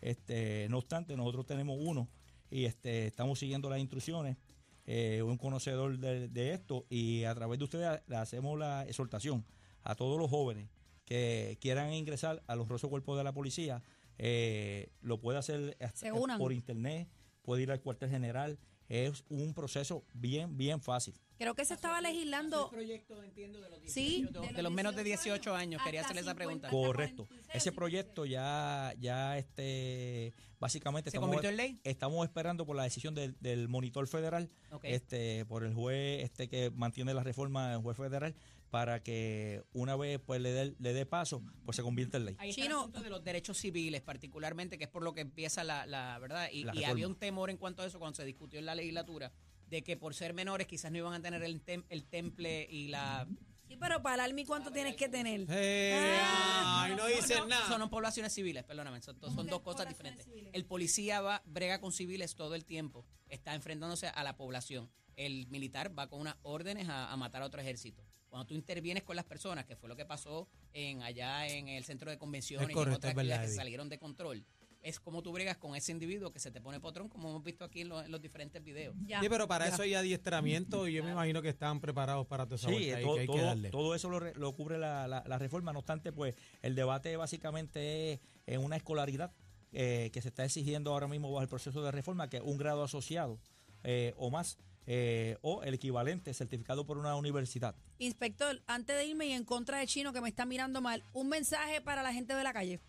Este, 0.00 0.66
no 0.70 0.78
obstante, 0.78 1.14
nosotros 1.16 1.44
tenemos 1.46 1.76
uno 1.78 2.08
y 2.50 2.64
este, 2.64 3.06
estamos 3.06 3.38
siguiendo 3.38 3.68
las 3.68 3.80
instrucciones, 3.80 4.38
eh, 4.86 5.20
un 5.22 5.36
conocedor 5.36 5.98
de, 5.98 6.28
de 6.28 6.54
esto 6.54 6.86
y 6.88 7.24
a 7.24 7.34
través 7.34 7.58
de 7.58 7.64
ustedes 7.64 8.00
le 8.06 8.16
hacemos 8.16 8.58
la 8.58 8.84
exhortación 8.86 9.44
a 9.82 9.94
todos 9.94 10.18
los 10.18 10.28
jóvenes 10.30 10.68
que 11.04 11.56
quieran 11.60 11.92
ingresar 11.92 12.42
a 12.46 12.54
los 12.56 12.68
rosos 12.68 12.90
cuerpos 12.90 13.16
de 13.16 13.24
la 13.24 13.32
policía, 13.32 13.82
eh, 14.18 14.90
lo 15.00 15.18
puede 15.20 15.38
hacer 15.38 15.76
hasta- 15.80 16.12
unan. 16.12 16.38
por 16.38 16.52
internet, 16.52 17.08
puede 17.42 17.62
ir 17.62 17.70
al 17.70 17.80
cuartel 17.80 18.10
general, 18.10 18.58
es 18.88 19.24
un 19.28 19.54
proceso 19.54 20.04
bien, 20.12 20.56
bien 20.56 20.80
fácil. 20.80 21.14
Creo 21.38 21.54
que 21.54 21.64
se 21.64 21.74
estaba 21.74 22.00
legislando. 22.00 22.62
Ese 22.66 22.70
proyecto, 22.74 23.22
entiendo, 23.22 23.60
de 23.60 23.70
los, 23.70 23.80
Sí, 23.86 24.16
18, 24.26 24.40
de, 24.40 24.40
de 24.40 24.46
de 24.48 24.52
los 24.54 24.62
los 24.64 24.72
menos 24.72 24.96
de 24.96 25.04
18 25.04 25.22
18 25.34 25.54
años. 25.54 25.82
Quería 25.84 26.00
hacerle 26.00 26.20
esa 26.22 26.30
50. 26.32 26.34
pregunta. 26.44 26.68
Correcto. 26.70 27.26
46 27.26 27.48
o 27.48 27.56
Ese 27.56 27.70
56. 27.70 27.74
proyecto 27.74 28.26
ya, 28.26 28.92
ya 28.98 29.38
este, 29.38 30.34
básicamente 30.58 31.10
¿Se 31.10 31.16
estamos, 31.16 31.28
convirtió 31.28 31.50
en 31.50 31.56
ley? 31.56 31.80
estamos 31.84 32.26
esperando 32.26 32.66
por 32.66 32.76
la 32.76 32.82
decisión 32.84 33.14
del, 33.14 33.36
del 33.40 33.68
monitor 33.68 34.06
federal, 34.08 34.50
este, 34.82 35.44
por 35.46 35.64
el 35.64 35.74
juez 35.74 36.24
este 36.24 36.48
que 36.48 36.70
mantiene 36.70 37.14
la 37.14 37.22
reforma, 37.22 37.72
el 37.74 37.80
juez 37.80 37.96
federal, 37.96 38.34
para 38.70 39.02
que 39.02 39.62
una 39.72 39.96
vez 39.96 40.18
pues 40.18 40.40
le 40.42 40.50
dé 40.52 40.74
le 40.78 40.92
dé 40.92 41.06
paso, 41.06 41.42
pues 41.64 41.76
se 41.76 41.82
convierta 41.82 42.18
en 42.18 42.26
ley. 42.26 42.36
Ahí 42.38 42.50
está 42.50 42.62
Chino. 42.62 42.74
el 42.74 42.80
asunto 42.80 43.00
de 43.02 43.10
los 43.10 43.24
derechos 43.24 43.56
civiles, 43.58 44.02
particularmente, 44.02 44.76
que 44.76 44.84
es 44.84 44.90
por 44.90 45.02
lo 45.02 45.14
que 45.14 45.20
empieza 45.22 45.64
la, 45.64 45.86
la 45.86 46.18
verdad. 46.18 46.48
Y, 46.52 46.64
La 46.64 46.72
y 46.72 46.74
reforma. 46.76 46.90
había 46.92 47.06
un 47.08 47.14
temor 47.16 47.48
en 47.50 47.56
cuanto 47.56 47.82
a 47.82 47.86
eso 47.86 47.98
cuando 47.98 48.16
se 48.16 48.24
discutió 48.26 48.58
en 48.58 48.66
la 48.66 48.74
legislatura, 48.74 49.32
de 49.70 49.82
que 49.82 49.96
por 49.96 50.14
ser 50.14 50.32
menores 50.34 50.66
quizás 50.66 50.90
no 50.90 50.98
iban 50.98 51.14
a 51.14 51.20
tener 51.20 51.42
el, 51.42 51.64
tem- 51.64 51.84
el 51.88 52.04
temple 52.04 52.66
y 52.70 52.88
la... 52.88 53.26
Sí, 53.68 53.76
pero 53.78 54.00
para 54.00 54.14
el 54.14 54.20
Army, 54.30 54.46
¿cuánto 54.46 54.72
tienes 54.72 54.96
que 54.96 55.10
tener? 55.10 55.44
Eh, 55.50 56.18
Ah, 56.22 56.84
ay, 56.84 56.96
no 56.96 57.06
dices 57.06 57.38
nada. 57.46 57.68
Son 57.68 57.90
poblaciones 57.90 58.32
civiles, 58.32 58.64
perdóname, 58.64 59.02
son, 59.02 59.20
son 59.20 59.46
dos 59.46 59.60
cosas 59.60 59.86
diferentes. 59.86 60.26
El 60.52 60.64
policía 60.64 61.20
va, 61.20 61.42
brega 61.44 61.78
con 61.80 61.92
civiles 61.92 62.34
todo 62.34 62.54
el 62.54 62.64
tiempo, 62.64 63.04
está 63.28 63.54
enfrentándose 63.54 64.06
a 64.08 64.22
la 64.24 64.36
población. 64.36 64.90
El 65.16 65.48
militar 65.48 65.96
va 65.98 66.08
con 66.08 66.20
unas 66.20 66.36
órdenes 66.42 66.88
a, 66.88 67.12
a 67.12 67.16
matar 67.18 67.42
a 67.42 67.46
otro 67.46 67.60
ejército. 67.60 68.02
Cuando 68.30 68.46
tú 68.46 68.54
intervienes 68.54 69.02
con 69.02 69.16
las 69.16 69.24
personas, 69.24 69.64
que 69.66 69.74
fue 69.76 69.88
lo 69.88 69.96
que 69.96 70.04
pasó 70.06 70.48
en 70.72 71.02
allá 71.02 71.46
en 71.48 71.68
el 71.68 71.84
centro 71.84 72.10
de 72.10 72.18
convenciones 72.18 72.66
Es 72.68 72.70
y 72.70 72.74
correcto, 72.74 72.92
en 72.92 72.96
otras 72.96 73.10
es 73.10 73.16
verdad, 73.16 73.32
actividades 73.32 73.48
que 73.48 73.52
Eddie. 73.52 73.56
salieron 73.58 73.88
de 73.88 73.98
control, 73.98 74.44
es 74.82 75.00
como 75.00 75.22
tú 75.22 75.32
bregas 75.32 75.56
con 75.56 75.74
ese 75.74 75.92
individuo 75.92 76.30
que 76.32 76.38
se 76.38 76.50
te 76.50 76.60
pone 76.60 76.78
potrón, 76.80 77.08
como 77.08 77.28
hemos 77.30 77.42
visto 77.42 77.64
aquí 77.64 77.80
en, 77.80 77.88
los- 77.88 78.04
en 78.04 78.12
los 78.12 78.20
diferentes 78.22 78.62
videos. 78.62 78.94
Ya. 79.06 79.20
Sí, 79.20 79.28
pero 79.28 79.48
para 79.48 79.66
Ya. 79.68 79.74
eso 79.74 79.82
hay 79.82 79.94
adiestramiento 79.94 80.86
y 80.88 80.94
yo 80.94 81.04
me 81.04 81.10
imagino 81.12 81.42
que 81.42 81.48
están 81.48 81.80
preparados 81.80 82.26
para 82.26 82.44
toda 82.44 82.56
esa 82.56 82.68
Sí, 82.68 82.74
vuelta 82.74 82.96
ahí 82.96 83.02
todo, 83.04 83.14
que 83.14 83.20
hay 83.20 83.26
que 83.26 83.32
todo- 83.32 83.44
darle. 83.46 83.70
todo 83.70 83.94
eso 83.94 84.08
lo, 84.08 84.20
re- 84.20 84.34
lo 84.36 84.52
cubre 84.54 84.78
la, 84.78 85.08
la- 85.08 85.24
la 85.26 85.38
reforma. 85.38 85.72
No 85.72 85.80
obstante, 85.80 86.12
pues 86.12 86.34
el 86.62 86.74
debate 86.74 87.16
básicamente 87.16 88.12
es 88.14 88.20
en 88.46 88.60
una 88.62 88.76
escolaridad 88.76 89.32
eh, 89.72 90.10
que 90.12 90.22
se 90.22 90.28
está 90.28 90.44
exigiendo 90.44 90.92
ahora 90.92 91.08
mismo 91.08 91.30
bajo 91.30 91.42
el 91.42 91.48
proceso 91.48 91.82
de 91.82 91.90
reforma, 91.90 92.30
que 92.30 92.38
es 92.38 92.42
un 92.42 92.56
grado 92.56 92.82
asociado 92.84 93.38
eh, 93.84 94.14
o 94.16 94.30
más, 94.30 94.58
eh, 94.86 95.36
o 95.42 95.62
el 95.62 95.74
equivalente 95.74 96.32
certificado 96.32 96.86
por 96.86 96.96
una 96.96 97.14
universidad. 97.16 97.74
Inspector, 97.98 98.62
antes 98.66 98.96
de 98.96 99.04
irme 99.04 99.26
y 99.26 99.32
en 99.32 99.44
contra 99.44 99.78
de 99.78 99.86
Chino 99.86 100.12
que 100.14 100.20
me 100.22 100.28
está 100.30 100.46
mirando 100.46 100.80
mal, 100.80 101.04
un 101.12 101.28
mensaje 101.28 101.82
para 101.82 102.02
la 102.02 102.12
gente 102.14 102.34
de 102.34 102.42
la 102.44 102.52
calle. 102.54 102.80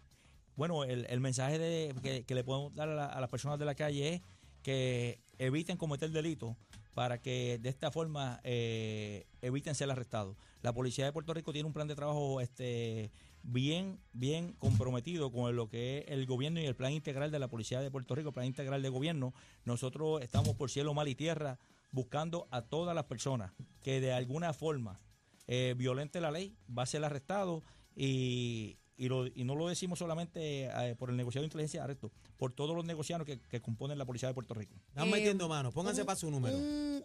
Bueno, 0.60 0.84
el, 0.84 1.06
el 1.10 1.22
mensaje 1.22 1.58
de, 1.58 2.26
que, 2.28 2.36
le 2.36 2.44
podemos 2.44 2.76
dar 2.76 2.90
a, 2.90 2.94
la- 2.94 3.06
a 3.06 3.22
las 3.22 3.30
personas 3.30 3.58
de 3.60 3.64
la 3.64 3.76
calle 3.76 4.16
es 4.16 4.22
que 4.62 5.22
eviten 5.38 5.78
cometer 5.78 6.12
delitos 6.12 6.58
para 6.94 7.22
que 7.22 7.60
de 7.60 7.70
esta 7.70 7.92
forma 7.92 8.42
eh, 8.44 9.26
eviten 9.42 9.74
ser 9.74 9.90
arrestados. 9.90 10.36
La 10.62 10.74
Policía 10.74 11.06
de 11.06 11.14
Puerto 11.14 11.34
Rico 11.34 11.54
tiene 11.54 11.66
un 11.66 11.72
plan 11.72 11.88
de 11.88 11.96
trabajo 11.96 12.42
este 12.42 13.10
bien 13.42 14.02
bien 14.12 14.52
comprometido 14.60 15.32
con 15.32 15.56
lo 15.56 15.70
que 15.70 16.00
es 16.00 16.06
el 16.10 16.26
gobierno 16.26 16.60
y 16.60 16.66
el 16.66 16.76
plan 16.76 16.92
integral 16.92 17.32
de 17.32 17.40
la 17.40 17.48
Policía 17.48 17.80
de 17.80 17.90
Puerto 17.90 18.14
Rico, 18.14 18.34
plan 18.34 18.46
integral 18.46 18.82
de 18.82 18.90
gobierno. 18.90 19.34
Nosotros 19.64 20.22
estamos 20.22 20.58
por 20.58 20.70
cielo, 20.70 20.94
mal 20.94 21.08
y 21.08 21.16
tierra 21.16 21.58
buscando 21.94 22.50
a 22.52 22.64
todas 22.64 22.94
las 22.94 23.06
personas 23.06 23.54
que 23.82 24.02
de 24.02 24.12
alguna 24.12 24.52
forma 24.52 25.00
eh, 25.48 25.74
violente 25.78 26.20
la 26.20 26.32
ley, 26.32 26.58
va 26.78 26.84
a 26.84 26.86
ser 26.86 27.06
arrestado 27.06 27.64
y, 27.96 28.76
y, 29.00 29.08
lo- 29.08 29.26
y 29.28 29.44
no 29.46 29.56
lo 29.56 29.68
decimos 29.70 29.98
solamente 29.98 30.66
eh, 30.66 30.96
por 30.96 31.10
el 31.10 31.16
negociado 31.16 31.44
de 31.44 31.48
inteligencia 31.48 31.80
de 31.80 31.84
arresto, 31.86 32.12
por 32.38 32.52
todos 32.52 32.76
los 32.76 32.86
negociados 32.86 33.26
que, 33.26 33.40
que 33.40 33.62
componen 33.62 33.98
la 33.98 34.06
Policía 34.06 34.28
de 34.28 34.36
Puerto 34.36 34.54
Rico. 34.54 34.76
Están 34.90 35.08
Eh, 35.08 35.12
metiendo 35.12 35.48
mano. 35.48 35.72
Pónganse 35.72 36.02
un- 36.02 36.06
para 36.06 36.16
su 36.18 36.30
número. 36.30 36.58
Un, 36.58 37.04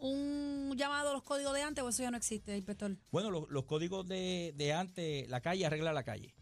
un 0.70 0.76
llamado 0.76 1.10
a 1.10 1.12
los 1.12 1.22
códigos 1.22 1.54
de 1.54 1.62
antes 1.62 1.82
o 1.84 1.88
eso 1.88 2.02
ya 2.02 2.10
no 2.10 2.16
existe, 2.16 2.56
inspector. 2.56 2.96
Bueno, 3.12 3.30
los, 3.30 3.48
los 3.48 3.64
códigos 3.64 4.06
de, 4.08 4.52
de 4.56 4.72
antes, 4.72 5.28
la 5.28 5.40
calle 5.40 5.64
arregla 5.66 5.92
la 5.92 6.02
calle. 6.02 6.34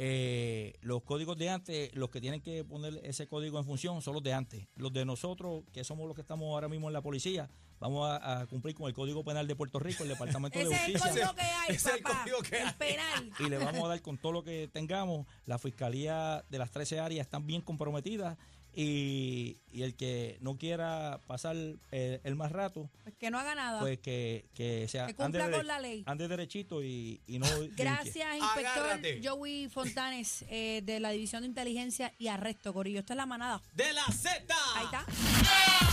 Eh, 0.00 0.74
los 0.80 1.02
códigos 1.02 1.36
de 1.36 1.50
antes, 1.50 1.92
los 1.94 2.08
que 2.10 2.20
tienen 2.20 2.40
que 2.40 2.64
poner 2.64 3.00
ese 3.02 3.26
código 3.26 3.58
en 3.58 3.64
función 3.64 4.00
son 4.00 4.14
los 4.14 4.22
de 4.22 4.32
antes. 4.32 4.68
Los 4.76 4.92
de 4.92 5.04
nosotros, 5.04 5.64
que 5.72 5.82
somos 5.82 6.06
los 6.06 6.14
que 6.14 6.20
estamos 6.20 6.46
ahora 6.46 6.68
mismo 6.68 6.86
en 6.88 6.92
la 6.92 7.02
policía, 7.02 7.50
vamos 7.80 8.08
a, 8.08 8.40
a 8.42 8.46
cumplir 8.46 8.76
con 8.76 8.86
el 8.86 8.94
Código 8.94 9.24
Penal 9.24 9.48
de 9.48 9.56
Puerto 9.56 9.80
Rico, 9.80 10.04
el 10.04 10.08
Departamento 10.10 10.56
de 10.56 10.64
Ese 10.66 10.74
es 10.74 10.80
el 10.86 10.92
Justicia. 11.00 11.10
código 11.26 11.34
que 11.34 11.42
hay, 11.42 11.74
es 11.74 11.86
el 11.86 12.00
papá. 12.02 12.20
código 12.22 12.42
que 12.42 12.56
el 12.60 12.66
hay. 12.68 12.74
penal. 12.74 13.30
y 13.40 13.48
le 13.48 13.58
vamos 13.58 13.84
a 13.84 13.88
dar 13.88 14.00
con 14.02 14.18
todo 14.18 14.30
lo 14.30 14.44
que 14.44 14.68
tengamos. 14.72 15.26
La 15.46 15.58
fiscalía 15.58 16.44
de 16.48 16.58
las 16.58 16.70
13 16.70 17.00
áreas 17.00 17.26
están 17.26 17.44
bien 17.46 17.60
comprometidas 17.60 18.38
y, 18.74 19.56
y 19.72 19.82
el 19.82 19.94
que 19.96 20.38
no 20.40 20.56
quiera 20.56 21.20
pasar 21.26 21.56
eh, 21.90 22.20
el 22.22 22.36
más 22.36 22.52
rato, 22.52 22.88
Pues 23.02 23.16
que 23.16 23.30
no 23.30 23.38
haga 23.38 23.54
nada. 23.54 23.80
pues 23.80 23.98
que, 23.98 24.44
que 24.54 24.86
sea 24.88 25.06
Que 25.06 25.14
cumpla 25.14 25.50
con 25.50 25.66
la 25.66 25.80
ley. 25.80 26.04
ande 26.06 26.28
derechito 26.28 26.82
y, 26.82 27.20
y 27.26 27.38
no 27.38 27.46
linche. 27.60 27.74
Gracias, 27.82 28.36
inspector 28.36 28.66
Agárrate. 28.84 29.20
Joey 29.24 29.68
Fontanes, 29.68 30.44
eh, 30.48 30.82
de 30.84 31.00
la 31.00 31.10
División 31.10 31.42
de 31.42 31.48
Inteligencia 31.48 32.14
y 32.18 32.28
Arresto, 32.28 32.72
Corillo. 32.72 33.00
Esta 33.00 33.14
es 33.14 33.18
la 33.18 33.26
manada. 33.26 33.60
¡De 33.74 33.92
la 33.92 34.04
Z! 34.12 34.54
Ahí 34.76 34.84
está. 34.84 35.04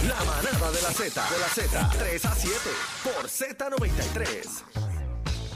La 0.08 0.24
manada 0.24 0.72
de 0.72 0.82
la 0.82 0.92
Z, 0.92 1.30
de 1.32 1.40
la 1.40 1.48
Z, 1.48 1.90
3 1.98 2.26
a 2.26 2.36
7 2.36 2.56
por 3.04 3.28
Z93. 3.28 4.64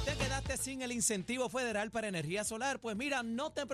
¿Te 0.06 0.16
quedaste 0.16 0.58
sin 0.58 0.82
el 0.82 0.92
incentivo 0.92 1.50
federal 1.50 1.92
para 1.92 2.08
energía 2.08 2.44
solar? 2.44 2.80
Pues 2.80 2.96
mira, 2.96 3.22
no 3.22 3.52
te 3.52 3.66
preocupes. 3.66 3.68